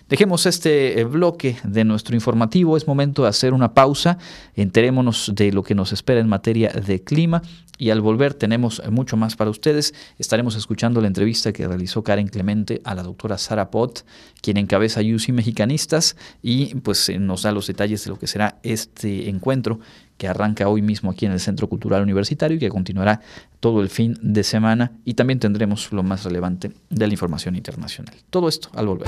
[0.10, 2.78] Dejemos este eh, bloque de nuestro informativo.
[2.78, 4.18] Es momento de hacer una pausa.
[4.56, 7.42] Enterémonos de lo que nos espera en materia de clima
[7.78, 9.94] Y al volver tenemos mucho más para ustedes.
[10.18, 14.06] Estaremos escuchando la entrevista que realizó Karen Clemente a la doctora Sara Pot,
[14.42, 18.60] quien encabeza UCI Mexicanistas y pues eh, nos da los detalles de lo que será
[18.64, 19.80] este encuentro
[20.18, 23.22] que arranca hoy mismo aquí en el Centro Cultural Universitario y que continuará
[23.60, 28.16] todo el fin de semana y también tendremos lo más relevante de la información internacional.
[28.30, 29.08] Todo esto al volver.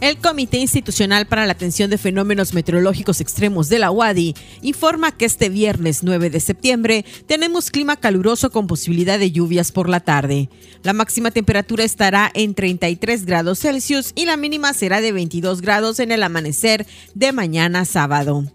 [0.00, 5.26] El Comité Institucional para la Atención de Fenómenos Meteorológicos Extremos de la UADI informa que
[5.26, 10.48] este viernes 9 de septiembre tenemos clima caluroso con posibilidad de lluvias por la tarde.
[10.82, 16.00] La máxima temperatura estará en 33 grados Celsius y la mínima será de 22 grados
[16.00, 18.46] en el amanecer de mañana sábado.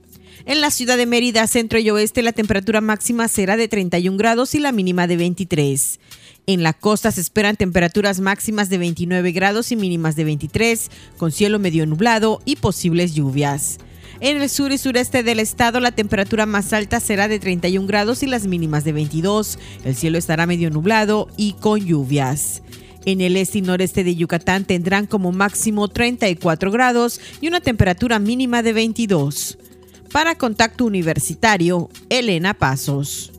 [0.48, 4.56] En la ciudad de Mérida, centro y oeste, la temperatura máxima será de 31 grados
[4.56, 6.00] y la mínima de 23.
[6.48, 11.32] En la costa se esperan temperaturas máximas de 29 grados y mínimas de 23, con
[11.32, 13.80] cielo medio nublado y posibles lluvias.
[14.20, 18.22] En el sur y sureste del estado la temperatura más alta será de 31 grados
[18.22, 19.58] y las mínimas de 22.
[19.84, 22.62] El cielo estará medio nublado y con lluvias.
[23.06, 28.20] En el este y noreste de Yucatán tendrán como máximo 34 grados y una temperatura
[28.20, 29.58] mínima de 22.
[30.12, 33.32] Para Contacto Universitario, Elena Pasos.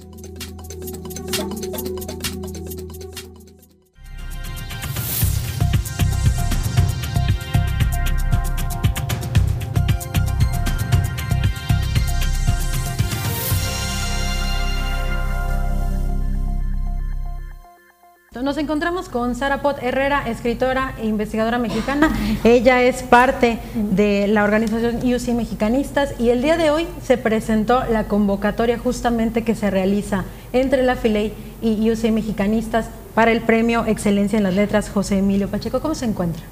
[18.46, 22.16] Nos encontramos con Sara Pot Herrera, escritora e investigadora mexicana.
[22.44, 27.82] Ella es parte de la organización UC Mexicanistas y el día de hoy se presentó
[27.90, 33.85] la convocatoria justamente que se realiza entre la FILEI y UC Mexicanistas para el premio
[33.85, 35.80] Excelencia en las Letras José Emilio Pacheco.
[35.80, 36.44] ¿Cómo se encuentra?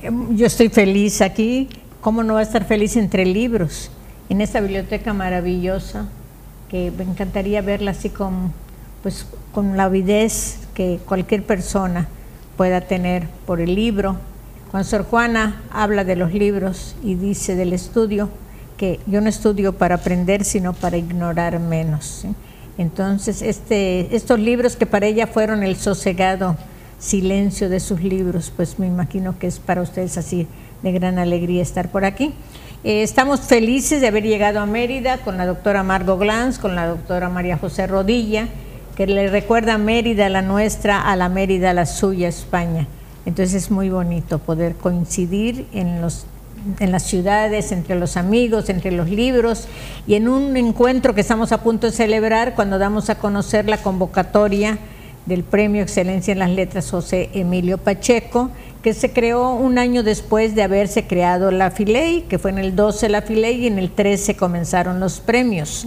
[0.00, 1.68] Em, yo estoy feliz aquí.
[2.00, 3.90] ¿Cómo no va a estar feliz entre libros?
[4.30, 6.08] En esta biblioteca maravillosa
[6.70, 8.54] que me encantaría verla así con,
[9.02, 12.08] pues, con la avidez que cualquier persona
[12.58, 14.18] pueda tener por el libro.
[14.70, 18.28] Cuando Sor Juana habla de los libros y dice del estudio,
[18.76, 22.26] que yo no estudio para aprender, sino para ignorar menos.
[22.76, 26.58] Entonces, este, estos libros que para ella fueron el sosegado
[26.98, 30.46] silencio de sus libros, pues me imagino que es para ustedes así
[30.82, 32.34] de gran alegría estar por aquí.
[32.84, 36.86] Eh, estamos felices de haber llegado a Mérida con la doctora Margot Glantz, con la
[36.86, 38.48] doctora María José Rodilla,
[38.96, 42.86] que le recuerda Mérida la nuestra a la Mérida la suya, España.
[43.26, 46.24] Entonces es muy bonito poder coincidir en, los,
[46.80, 49.68] en las ciudades, entre los amigos, entre los libros
[50.06, 53.78] y en un encuentro que estamos a punto de celebrar cuando damos a conocer la
[53.78, 54.78] convocatoria
[55.26, 60.54] del Premio Excelencia en las Letras José Emilio Pacheco, que se creó un año después
[60.54, 63.90] de haberse creado la FILEI, que fue en el 12 la FILEI y en el
[63.90, 65.86] 13 comenzaron los premios.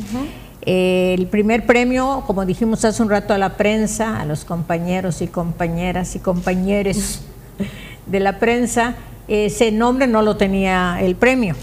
[0.72, 5.28] El primer premio, como dijimos hace un rato a la prensa, a los compañeros y
[5.28, 7.22] compañeras y compañeros
[8.06, 8.94] de la prensa,
[9.28, 11.56] ese nombre no lo tenía el premio.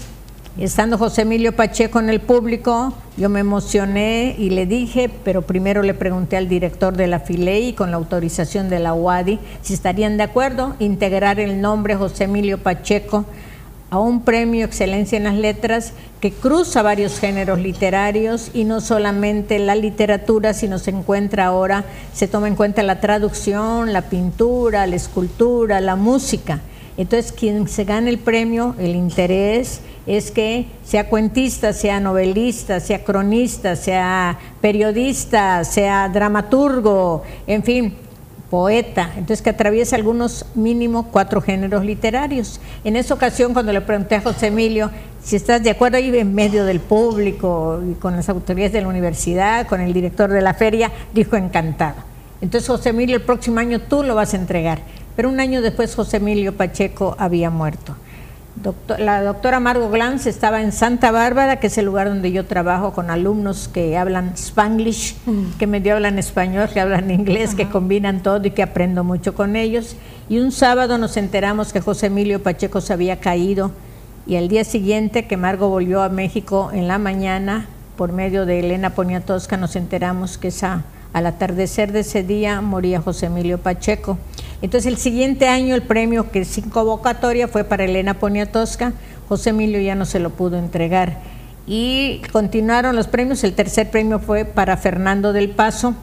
[0.57, 5.83] Estando José Emilio Pacheco en el público, yo me emocioné y le dije, pero primero
[5.83, 10.17] le pregunté al director de la FILEI con la autorización de la UADI si estarían
[10.17, 13.23] de acuerdo integrar el nombre José Emilio Pacheco
[13.89, 19.59] a un premio Excelencia en las Letras que cruza varios géneros literarios y no solamente
[19.59, 24.95] la literatura, sino se encuentra ahora, se toma en cuenta la traducción, la pintura, la
[24.95, 26.61] escultura, la música.
[26.97, 33.03] Entonces, quien se gane el premio, el interés es que sea cuentista, sea novelista, sea
[33.03, 37.93] cronista, sea periodista, sea dramaturgo, en fin,
[38.49, 42.59] poeta, entonces que atraviesa algunos mínimo cuatro géneros literarios.
[42.83, 44.89] En esa ocasión, cuando le pregunté a José Emilio
[45.21, 48.87] si estás de acuerdo ahí en medio del público y con las autoridades de la
[48.87, 51.97] universidad, con el director de la feria, dijo encantado.
[52.39, 54.79] Entonces José Emilio, el próximo año tú lo vas a entregar.
[55.15, 57.95] Pero un año después José Emilio Pacheco había muerto
[58.97, 62.93] la doctora Margot Glantz estaba en Santa Bárbara, que es el lugar donde yo trabajo
[62.93, 65.57] con alumnos que hablan spanglish, mm.
[65.59, 69.55] que medio hablan español, que hablan inglés, que combinan todo y que aprendo mucho con
[69.55, 69.95] ellos.
[70.29, 73.71] Y un sábado nos enteramos que José Emilio Pacheco se había caído
[74.27, 78.59] y el día siguiente que Margot volvió a México en la mañana, por medio de
[78.59, 80.83] Elena Poniatowska, nos enteramos que esa,
[81.17, 84.19] al atardecer de ese día moría José Emilio Pacheco.
[84.61, 88.93] Entonces el siguiente año el premio que sin convocatoria fue para Elena Poniatowska,
[89.27, 91.17] José Emilio ya no se lo pudo entregar.
[91.65, 95.95] Y continuaron los premios, el tercer premio fue para Fernando del Paso,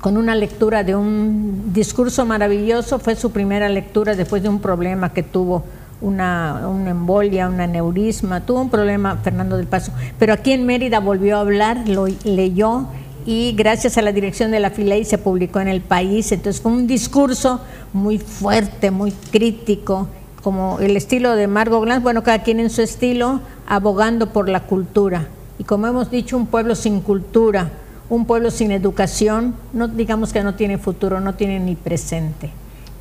[0.00, 5.12] con una lectura de un discurso maravilloso, fue su primera lectura después de un problema
[5.12, 5.64] que tuvo
[6.00, 11.36] una, embolia, un aneurisma, tuvo un problema Fernando del Paso, pero aquí en Mérida volvió
[11.36, 12.86] a hablar, lo leyó
[13.26, 16.72] y gracias a la dirección de la FILEI se publicó en el país, entonces fue
[16.72, 17.60] un discurso
[17.92, 20.08] muy fuerte, muy crítico,
[20.42, 24.64] como el estilo de Margot Glantz, bueno, cada quien en su estilo, abogando por la
[24.64, 25.26] cultura.
[25.58, 27.70] Y como hemos dicho, un pueblo sin cultura,
[28.10, 32.50] un pueblo sin educación, no digamos que no tiene futuro, no tiene ni presente.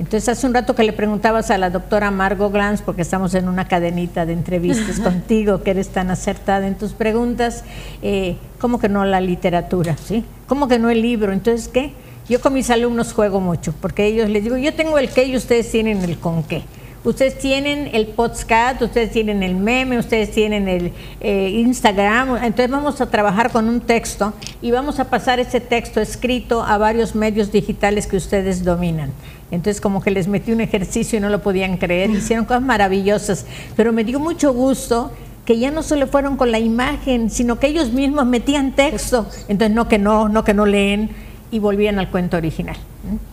[0.03, 3.47] Entonces, hace un rato que le preguntabas a la doctora Margot Glantz, porque estamos en
[3.47, 7.63] una cadenita de entrevistas contigo, que eres tan acertada en tus preguntas,
[8.01, 9.95] eh, ¿cómo que no la literatura?
[9.95, 10.25] ¿sí?
[10.45, 11.31] ¿Cómo que no el libro?
[11.31, 11.93] Entonces, ¿qué?
[12.27, 15.37] Yo con mis alumnos juego mucho, porque ellos les digo, yo tengo el qué y
[15.37, 16.63] ustedes tienen el con qué.
[17.03, 22.37] Ustedes tienen el podcast, ustedes tienen el meme, ustedes tienen el eh, Instagram.
[22.37, 24.31] Entonces vamos a trabajar con un texto
[24.61, 29.11] y vamos a pasar ese texto escrito a varios medios digitales que ustedes dominan.
[29.51, 33.45] Entonces como que les metí un ejercicio y no lo podían creer, hicieron cosas maravillosas,
[33.75, 35.11] pero me dio mucho gusto
[35.45, 39.27] que ya no solo fueron con la imagen, sino que ellos mismos metían texto.
[39.49, 41.09] Entonces no que no, no que no leen
[41.51, 42.77] y volvían al cuento original.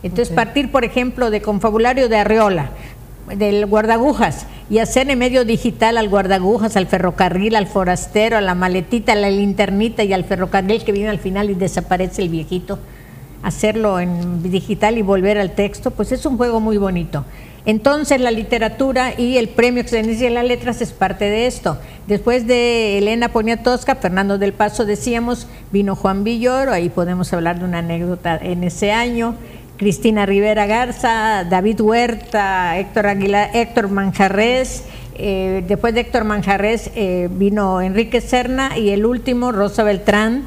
[0.03, 2.71] Entonces partir, por ejemplo, de confabulario de Arreola,
[3.37, 8.55] del guardagujas y hacer en medio digital al guardagujas, al ferrocarril, al forastero, a la
[8.55, 12.79] maletita, a la linternita y al ferrocarril que viene al final y desaparece el viejito,
[13.43, 17.25] hacerlo en digital y volver al texto, pues es un juego muy bonito.
[17.65, 21.77] Entonces la literatura y el premio Excelencia de las Letras es parte de esto.
[22.07, 27.65] Después de Elena Poniatowska, Fernando del Paso decíamos, vino Juan Villoro, ahí podemos hablar de
[27.65, 29.35] una anécdota en ese año.
[29.81, 34.83] Cristina Rivera Garza, David Huerta, Héctor Aguilar, Héctor Manjarres.
[35.15, 40.43] Eh, después de Héctor Manjarres eh, vino Enrique Serna y el último, Rosa Beltrán,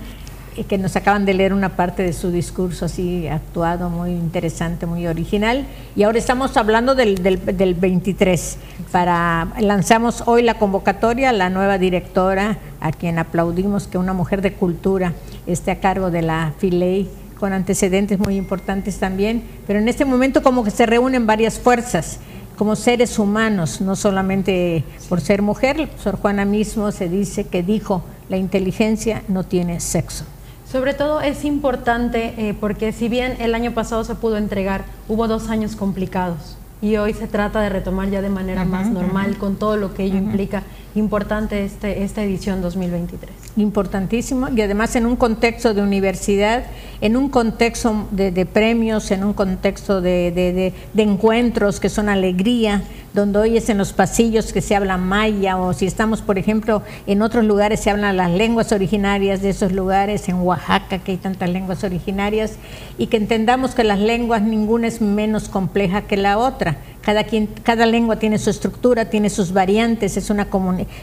[0.57, 4.87] eh, que nos acaban de leer una parte de su discurso así actuado, muy interesante,
[4.87, 5.67] muy original.
[5.97, 8.59] Y ahora estamos hablando del, del, del 23.
[8.93, 14.53] Para, lanzamos hoy la convocatoria, la nueva directora, a quien aplaudimos que una mujer de
[14.53, 15.13] cultura
[15.49, 20.43] esté a cargo de la FILEI con antecedentes muy importantes también, pero en este momento
[20.43, 22.19] como que se reúnen varias fuerzas
[22.57, 25.89] como seres humanos, no solamente por ser mujer.
[26.03, 30.25] Sor Juana mismo se dice que dijo, la inteligencia no tiene sexo.
[30.71, 35.29] Sobre todo es importante eh, porque si bien el año pasado se pudo entregar, hubo
[35.29, 39.57] dos años complicados y hoy se trata de retomar ya de manera más normal con
[39.57, 40.63] todo lo que ello implica.
[40.97, 43.29] Importante este, esta edición 2023.
[43.57, 46.65] Importantísimo y además en un contexto de universidad,
[47.01, 52.09] en un contexto de, premios, en un contexto de, de- de- de encuentros que son
[52.09, 56.39] alegría, donde hoy es en los pasillos que se habla maya o si estamos, por
[56.39, 61.11] ejemplo, en otros lugares se hablan las lenguas originarias de esos lugares, en Oaxaca que
[61.13, 62.53] hay tantas lenguas originarias
[62.99, 66.77] y que entendamos que las lenguas ninguna es menos compleja que la otra.
[67.05, 70.49] Cada, quien, cada lengua tiene su estructura, tiene sus variantes, es, una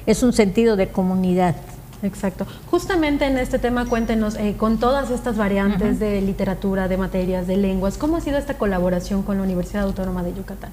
[0.06, 1.56] es un sentido de comunidad.
[2.04, 2.48] Exacto.
[2.70, 7.58] Justamente en este tema, cuéntenos, eh, con todas estas variantes de literatura, de materias, de
[7.58, 10.72] lenguas, ¿cómo ha sido esta colaboración con la Universidad Autónoma de Yucatán?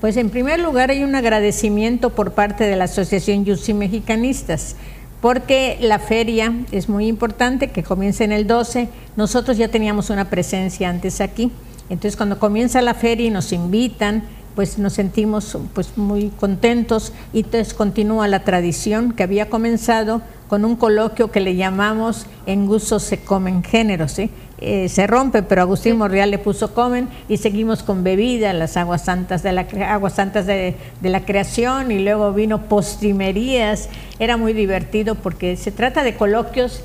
[0.00, 4.76] Pues en primer lugar hay un agradecimiento por parte de la Asociación Yusi Mexicanistas,
[5.20, 10.30] porque la feria es muy importante, que comienza en el 12, nosotros ya teníamos una
[10.30, 11.50] presencia antes aquí,
[11.90, 14.22] entonces cuando comienza la feria y nos invitan,
[14.58, 17.12] pues nos sentimos pues muy contentos.
[17.32, 22.66] Y entonces continúa la tradición que había comenzado con un coloquio que le llamamos En
[22.66, 24.30] gusto se comen géneros, ¿sí?
[24.60, 29.04] Eh, se rompe, pero Agustín Morreal le puso comen y seguimos con bebida, las aguas
[29.04, 33.88] santas de la aguas santas de, de la creación y luego vino postrimerías,
[34.18, 36.82] era muy divertido porque se trata de coloquios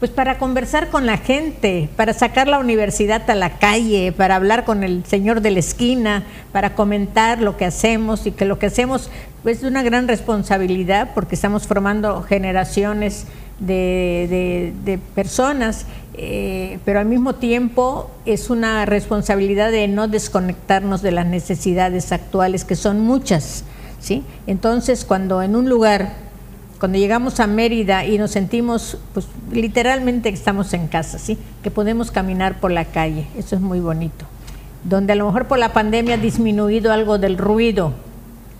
[0.00, 4.64] pues para conversar con la gente, para sacar la universidad a la calle, para hablar
[4.64, 8.66] con el señor de la esquina, para comentar lo que hacemos y que lo que
[8.66, 9.10] hacemos
[9.42, 13.26] pues, es una gran responsabilidad porque estamos formando generaciones
[13.58, 15.84] de, personas,
[16.14, 22.64] eh, pero al mismo tiempo es una responsabilidad de no desconectarnos de las necesidades actuales,
[22.64, 23.64] que son muchas.
[24.00, 24.24] ¿sí?
[24.46, 26.29] Entonces, cuando en un lugar
[26.80, 31.36] cuando llegamos a Mérida y nos sentimos, pues literalmente estamos en casa, ¿sí?
[31.62, 34.24] Que podemos caminar por la calle, eso es muy bonito.
[34.82, 37.92] Donde a lo mejor por la pandemia ha disminuido algo del ruido,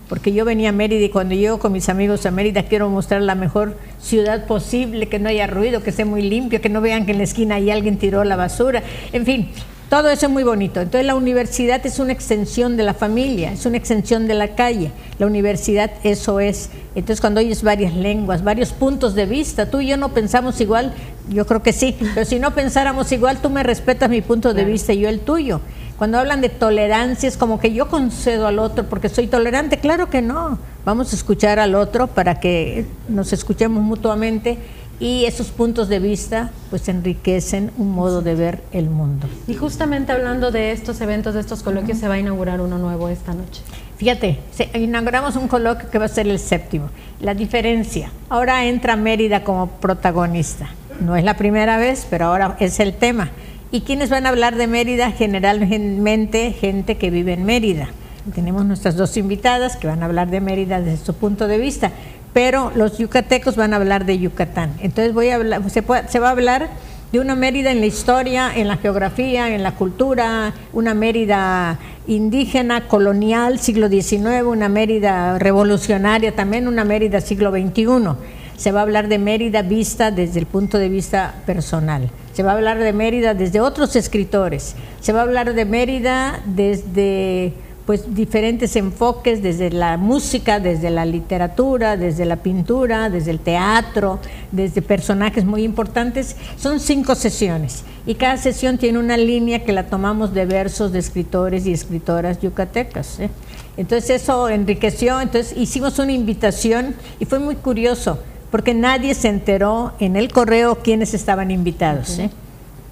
[0.07, 3.23] porque yo venía a Mérida y cuando llego con mis amigos a Mérida quiero mostrar
[3.23, 7.07] la mejor ciudad posible, que no haya ruido, que esté muy limpio, que no vean
[7.07, 9.49] que en la esquina ahí alguien tiró la basura, en fin,
[9.91, 10.79] todo eso es muy bonito.
[10.79, 14.89] Entonces la universidad es una extensión de la familia, es una extensión de la calle.
[15.19, 16.69] La universidad eso es.
[16.95, 20.93] Entonces cuando oyes varias lenguas, varios puntos de vista, tú y yo no pensamos igual,
[21.27, 24.63] yo creo que sí, pero si no pensáramos igual, tú me respetas mi punto de
[24.63, 25.59] vista y yo el tuyo.
[25.97, 29.79] Cuando hablan de tolerancia es como que yo concedo al otro porque soy tolerante.
[29.79, 30.57] Claro que no.
[30.85, 34.57] Vamos a escuchar al otro para que nos escuchemos mutuamente
[35.01, 39.27] y esos puntos de vista pues enriquecen un modo de ver el mundo.
[39.47, 43.09] Y justamente hablando de estos eventos, de estos coloquios, se va a inaugurar uno nuevo
[43.09, 43.63] esta noche.
[43.97, 44.37] Fíjate,
[44.75, 46.89] inauguramos un coloquio que va a ser el séptimo.
[47.19, 50.69] La diferencia, ahora entra Mérida como protagonista.
[50.99, 53.31] No es la primera vez, pero ahora es el tema.
[53.71, 55.11] ¿Y quiénes van a hablar de Mérida?
[55.11, 57.89] Generalmente gente que vive en Mérida.
[58.35, 61.91] Tenemos nuestras dos invitadas que van a hablar de Mérida desde su punto de vista
[62.33, 64.73] pero los yucatecos van a hablar de Yucatán.
[64.79, 66.69] Entonces voy a hablar, se, se va a hablar
[67.11, 71.77] de una Mérida en la historia, en la geografía, en la cultura, una Mérida
[72.07, 78.15] indígena, colonial, siglo XIX, una Mérida revolucionaria también, una Mérida siglo XXI.
[78.55, 82.09] Se va a hablar de Mérida vista desde el punto de vista personal.
[82.31, 84.75] Se va a hablar de Mérida desde otros escritores.
[85.01, 87.53] Se va a hablar de Mérida desde
[87.91, 94.19] pues diferentes enfoques desde la música, desde la literatura, desde la pintura, desde el teatro,
[94.53, 96.37] desde personajes muy importantes.
[96.57, 100.99] Son cinco sesiones y cada sesión tiene una línea que la tomamos de versos de
[100.99, 103.19] escritores y escritoras yucatecas.
[103.19, 103.29] ¿eh?
[103.75, 108.19] Entonces eso enriqueció, entonces hicimos una invitación y fue muy curioso
[108.51, 112.19] porque nadie se enteró en el correo quiénes estaban invitados.
[112.19, 112.29] ¿eh?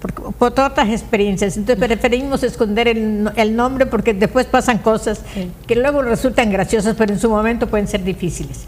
[0.00, 1.56] Por, por, otras experiencias.
[1.56, 5.22] Entonces preferimos esconder el, nombre porque después pasan cosas
[5.66, 8.64] que luego resultan graciosas, pero en su momento pueden ser difíciles.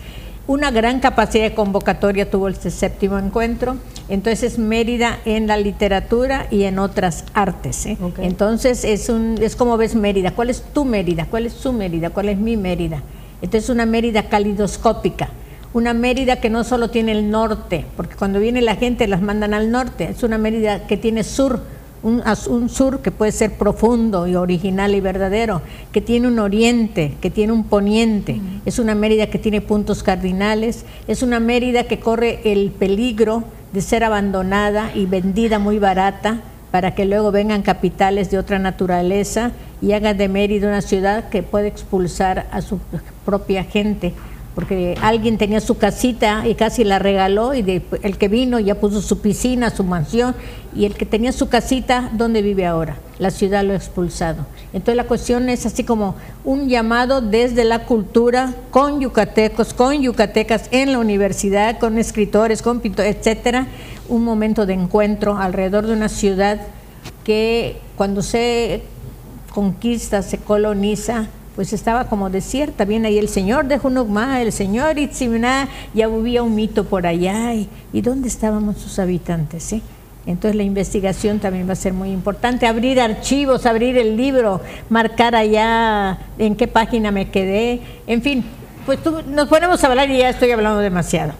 [0.46, 3.76] Una gran capacidad de convocatoria tuvo este séptimo encuentro,
[4.08, 7.86] entonces Mérida en la literatura y en otras artes.
[7.86, 7.96] ¿eh?
[8.18, 11.26] Entonces es, un, es como ves Mérida, ¿cuál es tu Mérida?
[11.30, 12.10] ¿Cuál es su Mérida?
[12.10, 13.02] ¿Cuál es mi Mérida?
[13.40, 15.28] Entonces una Mérida calidoscópica
[15.74, 19.54] una Mérida que no solo tiene el norte, porque cuando viene la gente las mandan
[19.54, 21.60] al norte, es una Mérida que tiene sur,
[22.02, 27.14] un, un, sur que puede ser profundo y original y verdadero, que tiene un oriente,
[27.20, 32.00] que tiene un poniente, es una Mérida que tiene puntos cardinales, es una Mérida que
[32.00, 38.30] corre el peligro de ser abandonada y vendida muy barata para que luego vengan capitales
[38.30, 42.78] de otra naturaleza y hagan de Mérida una ciudad que puede expulsar a su
[43.24, 44.12] propia gente
[44.54, 49.00] porque alguien tenía su casita y casi la regaló y el que vino ya puso
[49.00, 50.34] su piscina, su mansión
[50.74, 52.96] y el que tenía su casita, ¿dónde vive ahora?
[53.18, 54.46] La ciudad lo ha expulsado.
[54.72, 60.68] Entonces la cuestión es así como un llamado desde la cultura con yucatecos, con yucatecas
[60.70, 63.68] en la universidad, con escritores, con pintores, etcétera,
[64.08, 66.60] un momento de encuentro alrededor de una ciudad
[67.24, 68.82] que cuando se
[69.54, 72.84] conquista, se coloniza, pues estaba como desierta.
[72.84, 77.54] Viene ahí el señor de Junugma, el señor Itzimna, ya había un mito por allá.
[77.54, 77.68] ¿Y,
[78.00, 79.72] dónde estábamos sus habitantes?
[79.72, 79.82] Eh?
[80.26, 82.66] Entonces la investigación también va a ser muy importante.
[82.66, 87.80] Abrir archivos, abrir el libro, marcar allá en qué página me quedé.
[88.06, 88.44] En fin,
[88.86, 91.32] pues nos ponemos a hablar y ya estoy hablando demasiado.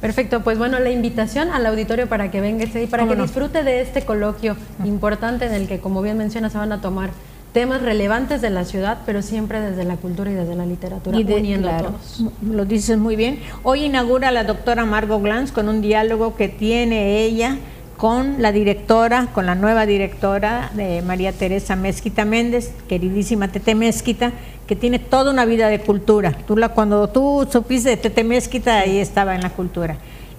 [0.00, 3.80] Perfecto, pues bueno, la invitación al auditorio para que venga y para que disfrute de
[3.80, 4.54] este coloquio
[4.84, 7.10] importante en el que, como bien menciona, se van a tomar
[7.52, 11.24] temas relevantes de la ciudad, pero siempre desde la cultura y desde la literatura, y
[11.24, 12.24] uniendo a todos.
[12.42, 13.40] Lo dices muy bien.
[13.62, 17.56] Hoy inaugura la doctora Margot Glantz con un diálogo que tiene ella
[17.96, 24.32] con la directora, con la nueva directora de María Teresa Mezquita Méndez, queridísima Tete Mezquita,
[24.66, 26.32] que tiene toda una vida de cultura.
[26.46, 29.96] Tú la, cuando tú supiste de Tete Mezquita, ahí estaba en la cultura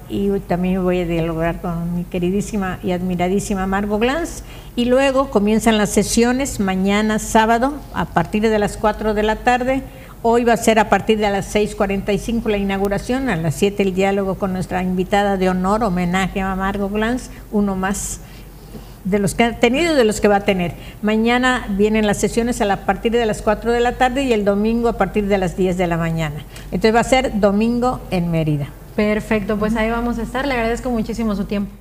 [0.09, 4.43] y también voy a dialogar con mi queridísima y admiradísima Margot Glantz.
[4.75, 9.83] Y luego comienzan las sesiones mañana sábado a partir de las 4 de la tarde.
[10.21, 13.93] Hoy va a ser a partir de las 6.45 la inauguración, a las 7 el
[13.93, 18.21] diálogo con nuestra invitada de honor, homenaje a Margot Glantz, uno más
[19.03, 20.73] de los que ha tenido y de los que va a tener.
[21.01, 24.89] Mañana vienen las sesiones a, partir de las 4 de la tarde y el domingo
[24.89, 26.43] a partir de las 10 de la mañana.
[26.71, 28.67] Entonces va a ser domingo en Mérida.
[28.97, 30.47] Perfecto, pues ahí vamos a estar.
[30.47, 31.71] Le agradezco muchísimo su tiempo.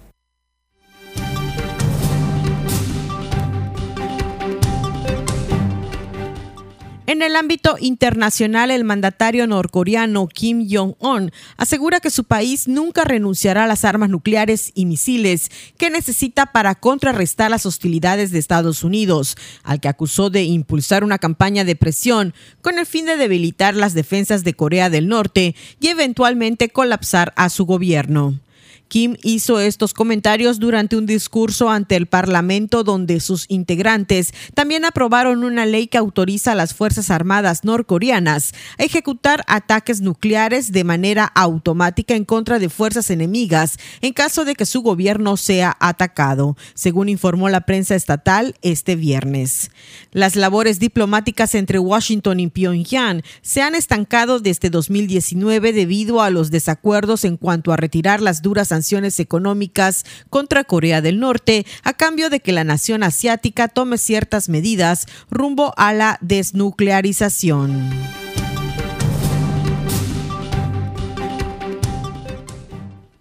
[7.09, 13.63] En el ámbito internacional, el mandatario norcoreano Kim Jong-un asegura que su país nunca renunciará
[13.63, 15.49] a las armas nucleares y misiles
[15.79, 21.19] que necesita para contrarrestar las hostilidades de Estados Unidos, al que acusó de impulsar una
[21.19, 25.87] campaña de presión con el fin de debilitar las defensas de Corea del Norte y
[25.87, 28.41] eventualmente colapsar a su gobierno.
[28.89, 35.45] Kim hizo estos comentarios durante un discurso ante el Parlamento donde sus integrantes también aprobaron
[35.45, 41.25] una ley que autoriza a las Fuerzas Armadas norcoreanas a ejecutar ataques nucleares de manera
[41.25, 47.09] automática en contra de fuerzas enemigas en caso de que su gobierno sea atacado, según
[47.09, 49.71] informó la prensa estatal este viernes.
[50.13, 56.51] Las labores diplomáticas entre Washington y Pyongyang se han estancado desde 2019 debido a los
[56.51, 62.29] desacuerdos en cuanto a retirar las duras sanciones económicas contra Corea del Norte a cambio
[62.29, 67.91] de que la nación asiática tome ciertas medidas rumbo a la desnuclearización.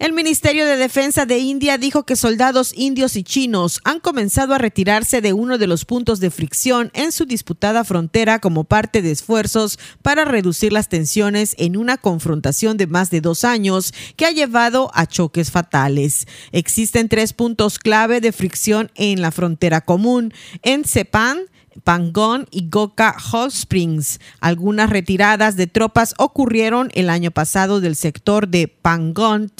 [0.05, 4.59] El Ministerio de Defensa de India dijo que soldados indios y chinos han comenzado a
[4.59, 9.09] retirarse de uno de los puntos de fricción en su disputada frontera como parte de
[9.09, 14.31] esfuerzos para reducir las tensiones en una confrontación de más de dos años que ha
[14.31, 16.27] llevado a choques fatales.
[16.51, 21.39] Existen tres puntos clave de fricción en la frontera común, en Sepan,
[21.83, 24.19] Pangón y Goka Hot Springs.
[24.39, 29.51] Algunas retiradas de tropas ocurrieron el año pasado del sector de Pangón.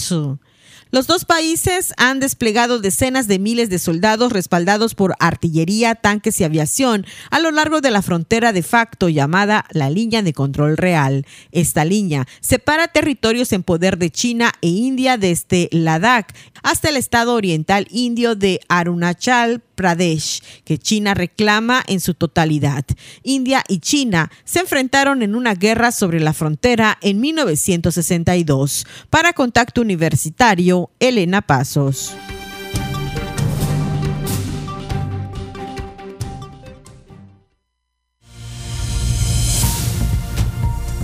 [0.92, 6.44] Los dos países han desplegado decenas de miles de soldados respaldados por artillería, tanques y
[6.44, 11.26] aviación a lo largo de la frontera de facto llamada la línea de control real.
[11.52, 16.34] Esta línea separa territorios en poder de China e India desde Ladakh
[16.64, 22.86] hasta el estado oriental indio de Arunachal Pradesh, que China reclama en su totalidad.
[23.24, 28.88] India y China se enfrentaron en una guerra sobre la frontera en 1962.
[29.10, 32.14] Para Contacto Universitario, Elena Pasos.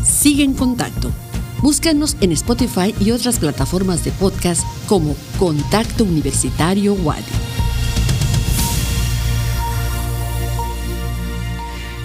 [0.03, 1.11] Sigue en contacto.
[1.61, 7.23] Búscanos en Spotify y otras plataformas de podcast como Contacto Universitario Wadi.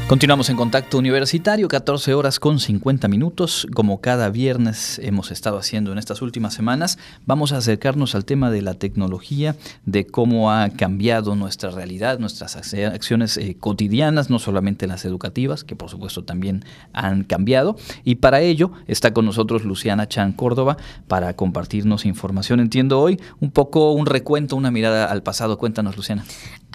[0.08, 3.66] Continuamos en contacto universitario, 14 horas con 50 minutos.
[3.74, 6.96] Como cada viernes hemos estado haciendo en estas últimas semanas,
[7.26, 12.54] vamos a acercarnos al tema de la tecnología, de cómo ha cambiado nuestra realidad, nuestras
[12.54, 17.74] acciones eh, cotidianas, no solamente las educativas, que por supuesto también han cambiado.
[18.04, 20.76] Y para ello está con nosotros Luciana Chan Córdoba
[21.08, 22.60] para compartirnos información.
[22.60, 25.58] Entiendo hoy un poco un recuento, una mirada al pasado.
[25.58, 26.24] Cuéntanos, Luciana.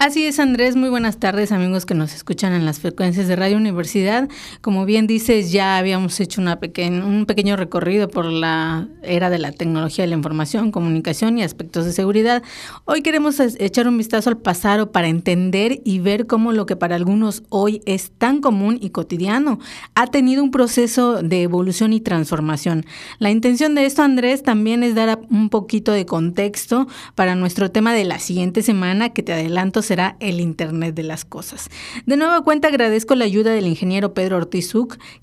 [0.04, 0.74] Así es, Andrés.
[0.74, 4.28] Muy buenas tardes, amigos que nos escuchan en las frecuencias de Radio Universidad.
[4.60, 9.52] Como bien dices, ya habíamos hecho una un pequeño recorrido por la era de la
[9.52, 12.42] tecnología de la información, comunicación y aspectos de seguridad.
[12.84, 16.96] Hoy queremos echar un vistazo al pasado para entender y ver cómo lo que para
[16.96, 19.60] algunos hoy es tan común y cotidiano
[19.94, 22.86] ha tenido un proceso de evolución y transformación.
[23.20, 27.94] La intención de esto, Andrés, también es dar un poquito de contexto para nuestro tema
[27.94, 31.68] de la siguiente semana, que te adelanto será el Internet de las Cosas.
[32.06, 34.72] De nueva cuenta agradezco la ayuda del ingeniero Pedro Ortiz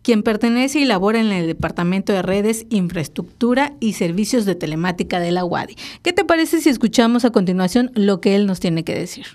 [0.04, 5.32] quien pertenece y labora en el Departamento de Redes, Infraestructura y Servicios de Telemática de
[5.32, 5.76] la UADI.
[6.04, 9.26] ¿Qué te parece si escuchamos a continuación lo que él nos tiene que decir?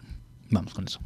[0.51, 1.01] Vamos con eso.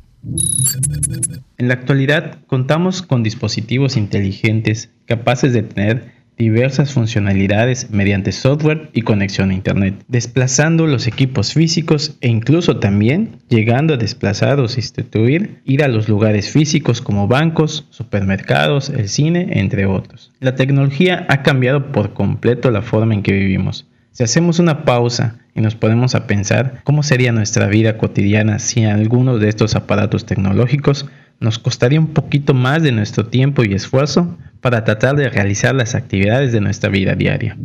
[1.57, 9.03] En la actualidad contamos con dispositivos inteligentes capaces de tener diversas funcionalidades mediante software y
[9.03, 15.61] conexión a Internet, desplazando los equipos físicos e incluso también llegando a desplazar o sustituir
[15.64, 20.32] ir a los lugares físicos como bancos, supermercados, el cine, entre otros.
[20.41, 23.86] La tecnología ha cambiado por completo la forma en que vivimos.
[24.12, 28.84] Si hacemos una pausa y nos ponemos a pensar cómo sería nuestra vida cotidiana si
[28.84, 31.07] algunos de estos aparatos tecnológicos
[31.41, 35.95] nos costaría un poquito más de nuestro tiempo y esfuerzo para tratar de realizar las
[35.95, 37.57] actividades de nuestra vida diaria.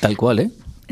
[0.00, 0.50] Tal cual, ¿eh?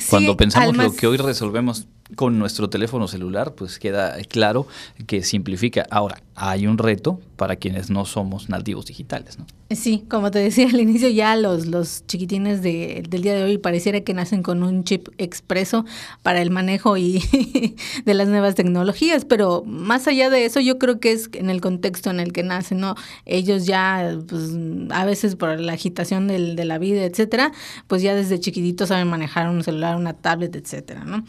[0.09, 1.87] Cuando pensamos lo que hoy resolvemos
[2.17, 4.67] con nuestro teléfono celular, pues queda claro
[5.07, 5.87] que simplifica.
[5.91, 9.47] Ahora, hay un reto para quienes no somos nativos digitales, ¿no?
[9.75, 13.59] Sí, como te decía al inicio, ya los, los chiquitines de, del día de hoy
[13.59, 15.87] pareciera que nacen con un chip expreso
[16.23, 17.23] para el manejo y
[18.05, 21.61] de las nuevas tecnologías, pero más allá de eso, yo creo que es en el
[21.61, 22.95] contexto en el que nacen, ¿no?
[23.25, 24.51] Ellos ya, pues,
[24.91, 27.53] a veces por la agitación del, de la vida, etcétera,
[27.87, 31.25] pues ya desde chiquititos saben manejar un celular, una tablet, etcétera, ¿no?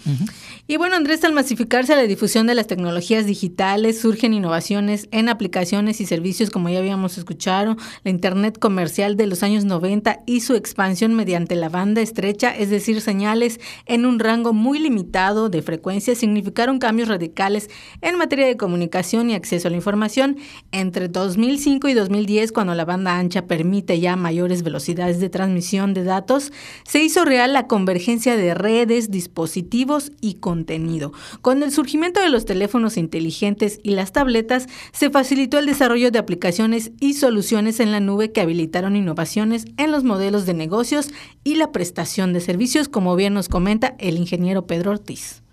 [0.67, 6.01] Y bueno, Andrés, al masificarse la difusión de las tecnologías digitales, surgen innovaciones en aplicaciones
[6.01, 10.55] y servicios, como ya habíamos escuchado, la Internet comercial de los años 90 y su
[10.55, 16.15] expansión mediante la banda estrecha, es decir, señales en un rango muy limitado de frecuencia,
[16.15, 17.69] significaron cambios radicales
[18.01, 20.37] en materia de comunicación y acceso a la información.
[20.71, 26.03] Entre 2005 y 2010, cuando la banda ancha permite ya mayores velocidades de transmisión de
[26.03, 26.51] datos,
[26.83, 31.11] se hizo real la convergencia de redes, dispositivos y contenido.
[31.41, 36.19] Con el surgimiento de los teléfonos inteligentes y las tabletas, se facilitó el desarrollo de
[36.19, 41.09] aplicaciones y soluciones en la nube que habilitaron innovaciones en los modelos de negocios
[41.43, 45.43] y la prestación de servicios, como bien nos comenta el ingeniero Pedro Ortiz.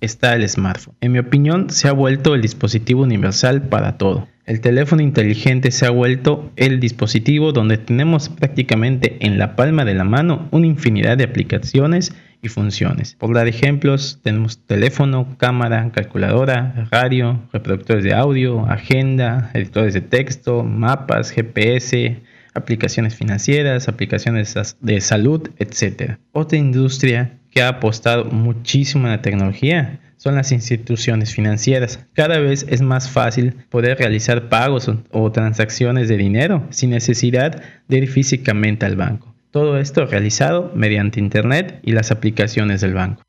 [0.00, 0.96] Está el smartphone.
[1.00, 4.28] En mi opinión, se ha vuelto el dispositivo universal para todo.
[4.46, 9.94] El teléfono inteligente se ha vuelto el dispositivo donde tenemos prácticamente en la palma de
[9.94, 12.12] la mano una infinidad de aplicaciones
[12.42, 13.14] y funciones.
[13.14, 20.64] Por dar ejemplos, tenemos teléfono, cámara, calculadora, radio, reproductores de audio, agenda, editores de texto,
[20.64, 22.20] mapas, GPS,
[22.52, 26.16] aplicaciones financieras, aplicaciones de salud, etc.
[26.32, 32.06] Otra industria que ha apostado muchísimo en la tecnología son las instituciones financieras.
[32.12, 37.98] Cada vez es más fácil poder realizar pagos o, transacciones de dinero sin necesidad de
[37.98, 39.31] ir físicamente al banco.
[39.52, 43.22] Todo esto realizado mediante Internet y las aplicaciones del banco.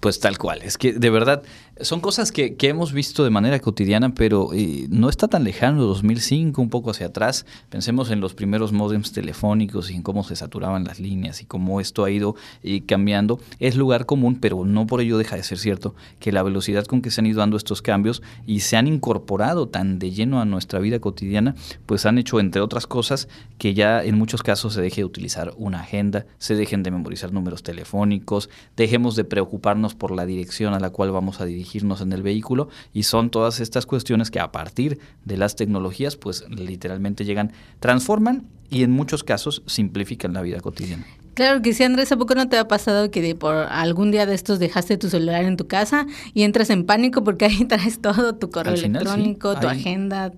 [0.00, 1.42] Pues tal cual, es que de verdad
[1.80, 6.60] son cosas que, hemos visto de manera cotidiana, pero eh, no está tan lejano, 2005,
[6.60, 7.46] un poco hacia atrás.
[7.70, 11.80] Pensemos en los primeros modems telefónicos y en cómo se saturaban las líneas y cómo
[11.80, 13.38] esto ha ido eh, cambiando.
[13.60, 17.00] Es lugar común, pero no por ello deja de ser cierto que la velocidad con
[17.00, 20.44] que se han ido dando estos cambios y se han incorporado tan de lleno a
[20.44, 21.54] nuestra vida cotidiana,
[21.86, 25.54] pues han hecho, entre otras cosas, que ya en muchos casos se deje de utilizar
[25.56, 30.80] una agenda, se dejen de memorizar números telefónicos, dejemos de preocuparnos por la dirección a
[30.80, 34.52] la cual vamos a dirigir en el vehículo y son todas estas cuestiones que a
[34.52, 40.60] partir de las tecnologías pues literalmente llegan, transforman y en muchos casos simplifican la vida
[40.60, 41.06] cotidiana.
[41.34, 44.26] Claro que sí, Andrés, ¿a poco no te ha pasado que de por algún día
[44.26, 48.00] de estos dejaste tu celular en tu casa y entras en pánico porque ahí traes
[48.00, 50.32] todo, tu correo electrónico, tu agenda,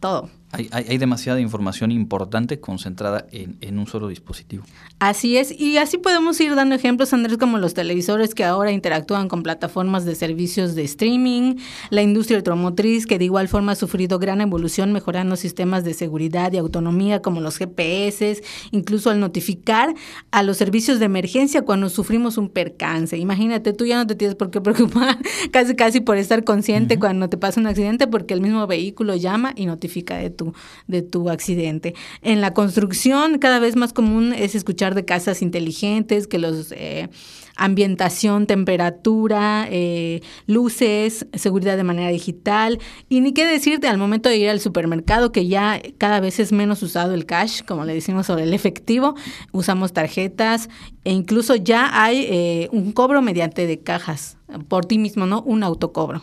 [0.00, 0.28] todo?
[0.52, 4.64] Hay, hay, demasiada información importante concentrada en, en, un solo dispositivo.
[4.98, 9.28] Así es, y así podemos ir dando ejemplos, Andrés, como los televisores que ahora interactúan
[9.28, 11.56] con plataformas de servicios de streaming,
[11.90, 16.52] la industria automotriz que de igual forma ha sufrido gran evolución mejorando sistemas de seguridad
[16.52, 18.42] y autonomía como los GPS,
[18.72, 19.94] incluso al notificar
[20.32, 23.16] a los servicios de emergencia cuando sufrimos un percance.
[23.16, 25.18] Imagínate, tú ya no te tienes por qué preocupar
[25.52, 29.52] casi casi por estar consciente cuando te pasa un accidente porque el mismo vehículo llama
[29.54, 30.30] y notifica de
[30.86, 31.94] de tu accidente.
[32.22, 36.72] En la construcción, cada vez más común es escuchar de casas inteligentes, que los...
[36.72, 37.08] Eh,
[37.60, 42.78] ambientación, temperatura, eh, luces, seguridad de manera digital.
[43.10, 46.52] Y ni qué decirte al momento de ir al supermercado, que ya cada vez es
[46.52, 49.14] menos usado el cash, como le decimos sobre el efectivo,
[49.52, 50.70] usamos tarjetas
[51.04, 54.38] e incluso ya hay eh, un cobro mediante de cajas
[54.68, 55.42] por ti mismo, ¿no?
[55.42, 56.22] Un autocobro.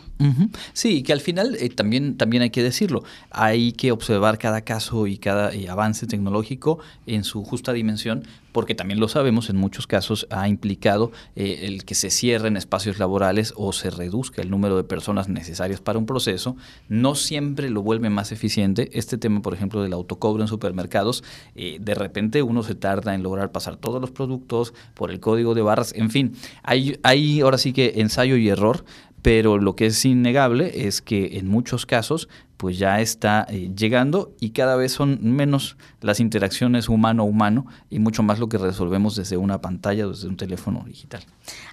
[0.73, 5.07] Sí, que al final eh, también, también hay que decirlo, hay que observar cada caso
[5.07, 8.23] y cada avance tecnológico en su justa dimensión
[8.57, 12.97] porque también lo sabemos, en muchos casos ha implicado eh, el que se cierren espacios
[12.97, 16.57] laborales o se reduzca el número de personas necesarias para un proceso,
[16.89, 18.89] no siempre lo vuelve más eficiente.
[18.93, 21.23] Este tema, por ejemplo, del autocobro en supermercados,
[21.53, 25.53] eh, de repente uno se tarda en lograr pasar todos los productos por el código
[25.53, 28.84] de barras, en fin, hay, hay ahora sí que ensayo y error,
[29.22, 34.36] pero lo que es innegable es que en muchos casos pues ya está eh, llegando
[34.39, 39.38] y cada vez son menos las interacciones humano-humano y mucho más lo que resolvemos desde
[39.38, 41.24] una pantalla, desde un teléfono digital.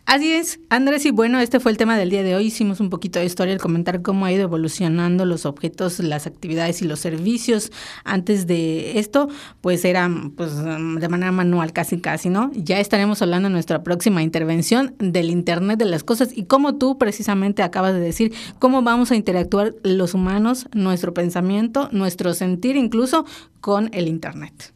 [0.06, 2.46] Así es, Andrés, y bueno, este fue el tema del día de hoy.
[2.46, 6.82] Hicimos un poquito de historia, el comentar cómo ha ido evolucionando los objetos, las actividades
[6.82, 7.72] y los servicios.
[8.04, 9.28] Antes de esto,
[9.62, 12.50] pues eran pues, de manera manual, casi casi, ¿no?
[12.54, 16.98] Ya estaremos hablando en nuestra próxima intervención del Internet de las Cosas y cómo tú
[16.98, 23.24] precisamente acabas de decir, cómo vamos a interactuar los humanos, nuestro pensamiento, nuestro sentir incluso
[23.60, 24.74] con el Internet.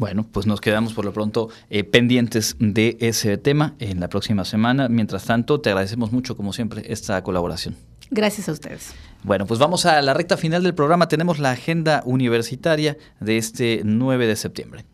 [0.00, 4.46] Bueno, pues nos quedamos por lo pronto eh, pendientes de ese tema en la próxima
[4.46, 4.88] semana.
[4.88, 7.76] Mientras tanto, te agradecemos mucho, como siempre, esta colaboración.
[8.10, 8.94] Gracias a ustedes.
[9.24, 11.06] Bueno, pues vamos a la recta final del programa.
[11.06, 14.84] Tenemos la agenda universitaria de este 9 de septiembre.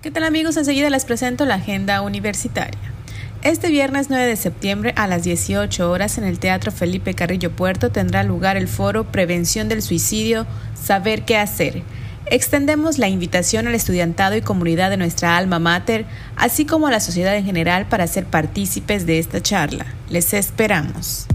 [0.00, 0.56] ¿Qué tal amigos?
[0.56, 2.97] Enseguida les presento la agenda universitaria.
[3.44, 7.90] Este viernes 9 de septiembre a las 18 horas en el Teatro Felipe Carrillo Puerto
[7.92, 11.82] tendrá lugar el foro Prevención del Suicidio, Saber qué hacer.
[12.30, 16.04] extendemos la invitación al estudiantado y comunidad de nuestra alma mater,
[16.36, 19.86] así como a la sociedad en general para ser partícipes de esta charla.
[20.10, 21.26] Les esperamos.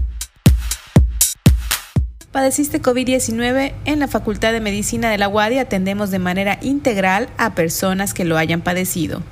[2.32, 7.54] Padeciste COVID-19, en la Facultad de Medicina de la UADI atendemos de manera integral a
[7.54, 9.22] personas que lo hayan padecido.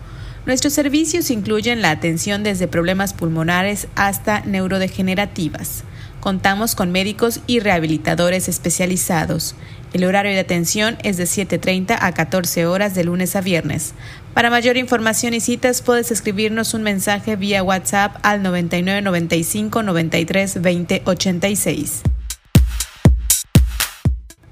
[0.45, 5.84] Nuestros servicios incluyen la atención desde problemas pulmonares hasta neurodegenerativas.
[6.18, 9.55] Contamos con médicos y rehabilitadores especializados.
[9.93, 13.95] El horario de atención es de 7.30 a 14 horas de lunes a viernes.
[14.34, 21.03] Para mayor información y citas puedes escribirnos un mensaje vía WhatsApp al 9995 93 20
[21.05, 22.03] 86.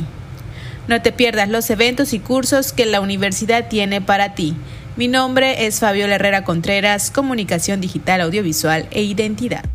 [0.87, 4.55] No te pierdas los eventos y cursos que la universidad tiene para ti.
[4.95, 9.65] Mi nombre es Fabiola Herrera Contreras, Comunicación Digital, Audiovisual e Identidad.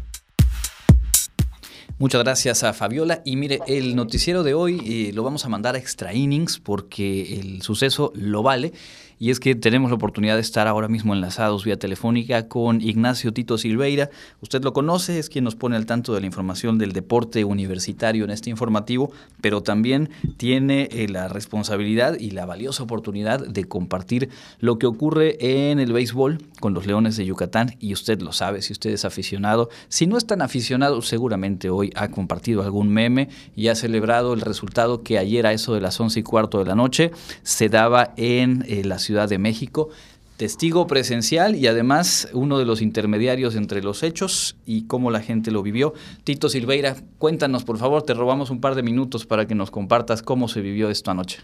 [1.98, 3.22] Muchas gracias a Fabiola.
[3.24, 7.38] Y mire, el noticiero de hoy eh, lo vamos a mandar a extra innings porque
[7.40, 8.72] el suceso lo vale
[9.18, 13.32] y es que tenemos la oportunidad de estar ahora mismo enlazados vía telefónica con Ignacio
[13.32, 14.10] Tito Silveira.
[14.40, 18.24] Usted lo conoce, es quien nos pone al tanto de la información del deporte universitario
[18.24, 19.10] en este informativo,
[19.40, 24.28] pero también tiene eh, la responsabilidad y la valiosa oportunidad de compartir
[24.60, 28.62] lo que ocurre en el béisbol con los Leones de Yucatán y usted lo sabe,
[28.62, 33.28] si usted es aficionado, si no es tan aficionado, seguramente hoy ha compartido algún meme
[33.54, 36.64] y ha celebrado el resultado que ayer a eso de las once y cuarto de
[36.66, 37.10] la noche
[37.42, 39.88] se daba en eh, la de México.
[40.36, 45.50] Testigo presencial y además uno de los intermediarios entre los hechos y cómo la gente
[45.50, 45.94] lo vivió.
[46.24, 50.22] Tito Silveira, cuéntanos por favor, te robamos un par de minutos para que nos compartas
[50.22, 51.38] cómo se vivió esto anoche.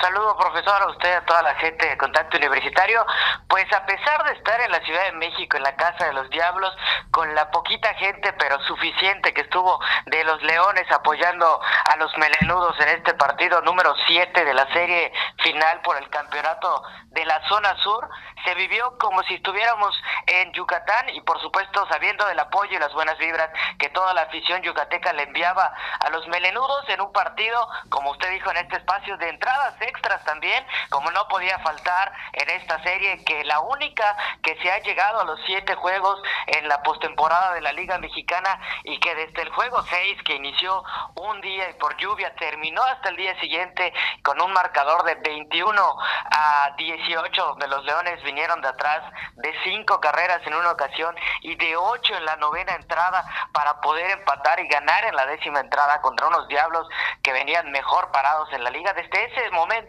[0.00, 3.04] Saludo, profesor, a usted, a toda la gente de Contacto Universitario.
[3.48, 6.30] Pues a pesar de estar en la Ciudad de México, en la Casa de los
[6.30, 6.74] Diablos,
[7.10, 12.80] con la poquita gente, pero suficiente que estuvo de los Leones apoyando a los melenudos
[12.80, 17.76] en este partido número 7 de la serie final por el campeonato de la zona
[17.82, 18.08] sur,
[18.44, 19.94] se vivió como si estuviéramos
[20.26, 24.22] en Yucatán y por supuesto sabiendo del apoyo y las buenas vibras que toda la
[24.22, 28.76] afición yucateca le enviaba a los melenudos en un partido, como usted dijo en este
[28.76, 34.16] espacio, de entradas extras también, como no podía faltar en esta serie, que la única
[34.42, 38.60] que se ha llegado a los siete juegos en la postemporada de la Liga Mexicana
[38.84, 40.82] y que desde el juego 6 que inició
[41.16, 45.96] un día y por lluvia terminó hasta el día siguiente con un marcador de 21
[46.30, 49.02] a 18 donde los Leones vinieron de atrás
[49.36, 54.10] de cinco carreras en una ocasión y de ocho en la novena entrada para poder
[54.10, 56.88] empatar y ganar en la décima entrada contra unos Diablos
[57.22, 58.92] que venían mejor parados en la liga.
[58.92, 59.79] Desde ese momento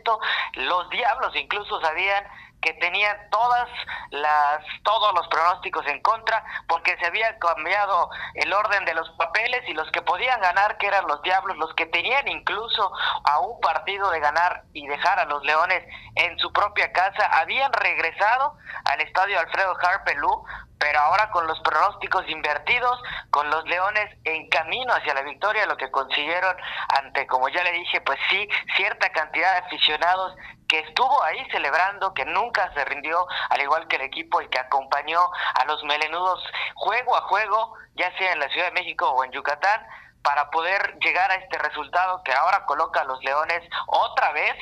[0.56, 2.26] los Diablos incluso sabían
[2.62, 3.68] que tenían todas
[4.12, 9.62] las todos los pronósticos en contra porque se había cambiado el orden de los papeles
[9.68, 12.92] y los que podían ganar que eran los Diablos los que tenían incluso
[13.26, 15.84] a un partido de ganar y dejar a los Leones
[16.16, 20.46] en su propia casa habían regresado al estadio Alfredo Harpelú
[20.82, 25.78] pero ahora con los pronósticos invertidos, con los Leones en camino hacia la victoria, lo
[25.78, 26.56] que consiguieron
[27.00, 30.36] ante, como ya le dije, pues sí, cierta cantidad de aficionados
[30.68, 34.58] que estuvo ahí celebrando, que nunca se rindió, al igual que el equipo y que
[34.58, 35.20] acompañó
[35.54, 39.32] a los melenudos juego a juego, ya sea en la Ciudad de México o en
[39.32, 39.86] Yucatán,
[40.24, 44.56] para poder llegar a este resultado que ahora coloca a los Leones otra vez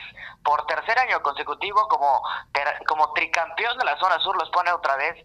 [0.44, 2.22] por tercer año consecutivo como,
[2.88, 5.16] como tricampeón de la zona sur, los pone otra vez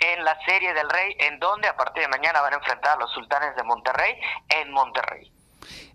[0.00, 3.00] en la Serie del Rey, en donde a partir de mañana van a enfrentar a
[3.00, 4.18] los Sultanes de Monterrey
[4.48, 5.30] en Monterrey.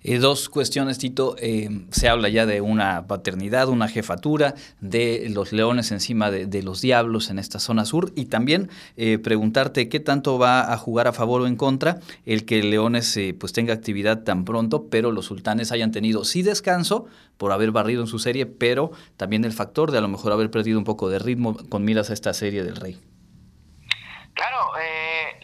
[0.08, 1.36] Eh, dos cuestiones, Tito.
[1.38, 6.80] Eh, se habla ya de una paternidad, una jefatura de los leones encima de, los
[6.80, 11.14] diablos en esta zona sur y también eh, preguntarte qué tanto va a jugar a
[11.14, 15.74] favor o en contra el que Leones pues tenga actividad tan pronto, pero los sultanes
[15.74, 19.98] hayan tenido sí descanso por haber barrido en su serie, pero también el factor de
[19.98, 22.78] a lo mejor haber perdido un poco de ritmo con miras a esta serie del
[22.78, 22.98] Rey.
[24.38, 25.36] Claro, eh,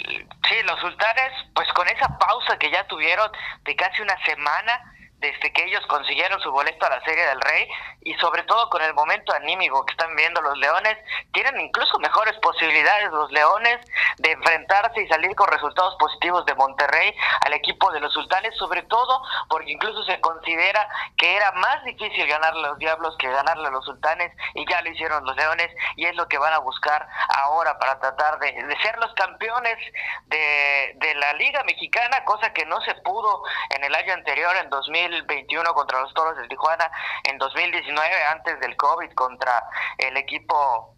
[0.47, 3.27] sí, los sultanes, pues con esa pausa que ya tuvieron
[3.63, 4.92] de casi una semana,
[5.23, 7.65] desde que ellos consiguieron su boleto a la Serie del Rey
[8.01, 10.97] y sobre todo con el momento anímico que están viendo los Leones,
[11.31, 13.79] tienen incluso mejores posibilidades los Leones
[14.17, 17.15] de enfrentarse y salir con resultados positivos de Monterrey
[17.45, 22.27] al equipo de los Sultanes, sobre todo porque incluso se considera que era más difícil
[22.27, 25.69] ganarle a los Diablos que ganarle a los Sultanes y ya lo hicieron los Leones
[25.95, 27.07] y es lo que van a buscar
[27.37, 28.51] ahora para tratar de,
[28.81, 29.77] ser los campeones
[30.25, 34.69] de, de la Liga Mexicana, cosa que no se pudo en el año anterior, en
[35.13, 36.89] 2021 contra los Toros de Tijuana,
[37.23, 39.63] en 2019 antes del COVID contra
[39.97, 40.95] el equipo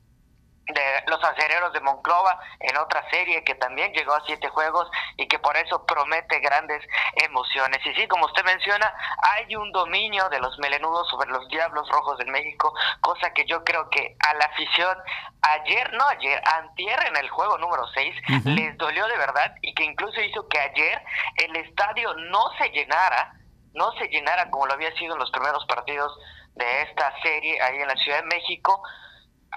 [0.67, 5.27] de los acereros de Monclova en otra serie que también llegó a siete juegos y
[5.27, 6.81] que por eso promete grandes
[7.23, 7.85] emociones.
[7.85, 8.91] Y sí, como usted menciona,
[9.21, 13.63] hay un dominio de los melenudos sobre los Diablos Rojos del México, cosa que yo
[13.63, 14.97] creo que a la afición
[15.41, 19.83] ayer, no ayer, antier en el juego número 6, les dolió de verdad y que
[19.83, 20.99] incluso hizo que ayer
[21.35, 23.35] el estadio no se llenara,
[23.75, 26.17] no se llenara como lo había sido en los primeros partidos
[26.55, 28.81] de esta serie ahí en la Ciudad de México,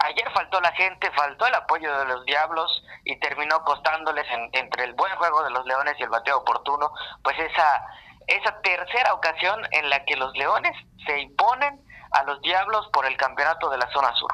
[0.00, 4.92] Ayer faltó la gente, faltó el apoyo de los Diablos y terminó costándoles entre el
[4.94, 6.92] buen juego de los Leones y el bateo oportuno,
[7.24, 7.84] pues esa,
[8.28, 10.72] esa tercera ocasión en la que los Leones
[11.04, 11.80] se imponen
[12.12, 14.30] a los Diablos por el campeonato de la zona sur.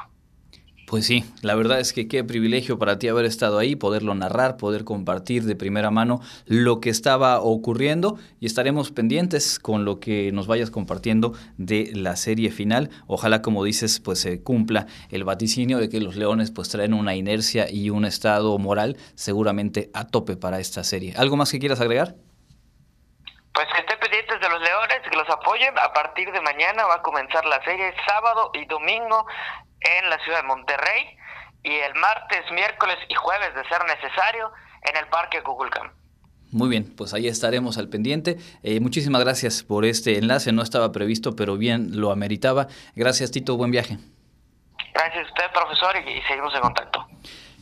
[0.85, 4.55] Pues sí, la verdad es que qué privilegio para ti haber estado ahí, poderlo narrar,
[4.55, 10.31] poder compartir de primera mano lo que estaba ocurriendo y estaremos pendientes con lo que
[10.31, 12.91] nos vayas compartiendo de la serie final.
[13.07, 17.15] Ojalá, como dices, pues se cumpla el vaticinio de que los Leones pues traen una
[17.15, 21.15] inercia y un estado moral seguramente a tope para esta serie.
[21.17, 22.15] ¿Algo más que quieras agregar?
[23.55, 25.77] Pues estén pendientes de los Leones, que los apoyen.
[25.77, 29.25] A partir de mañana va a comenzar la serie sábado y domingo
[29.81, 31.17] en la ciudad de Monterrey
[31.63, 34.51] y el martes, miércoles y jueves, de ser necesario,
[34.83, 35.91] en el Parque Cuculcán.
[36.51, 38.37] Muy bien, pues ahí estaremos al pendiente.
[38.63, 42.67] Eh, muchísimas gracias por este enlace, no estaba previsto, pero bien lo ameritaba.
[42.95, 43.97] Gracias Tito, buen viaje.
[44.93, 47.05] Gracias a usted, profesor, y, y seguimos en contacto.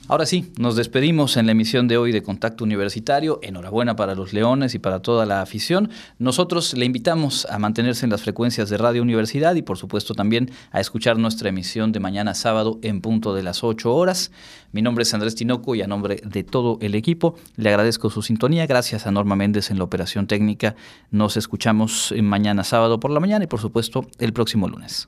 [0.10, 3.40] Ahora sí, nos despedimos en la emisión de hoy de Contacto Universitario.
[3.42, 5.90] Enhorabuena para los Leones y para toda la afición.
[6.20, 10.52] Nosotros le invitamos a mantenerse en las frecuencias de Radio Universidad y por supuesto también
[10.72, 14.32] a escuchar nuestra emisión de mañana sábado en punto de las 8 horas.
[14.74, 18.22] Mi nombre es Andrés Tinoco y a nombre de todo el equipo le agradezco su
[18.22, 18.68] sintonía.
[18.68, 20.76] Gracias a Norma Méndez en la operación técnica.
[21.12, 25.08] Nos escuchamos mañana sábado por la mañana y por supuesto el próximo lunes.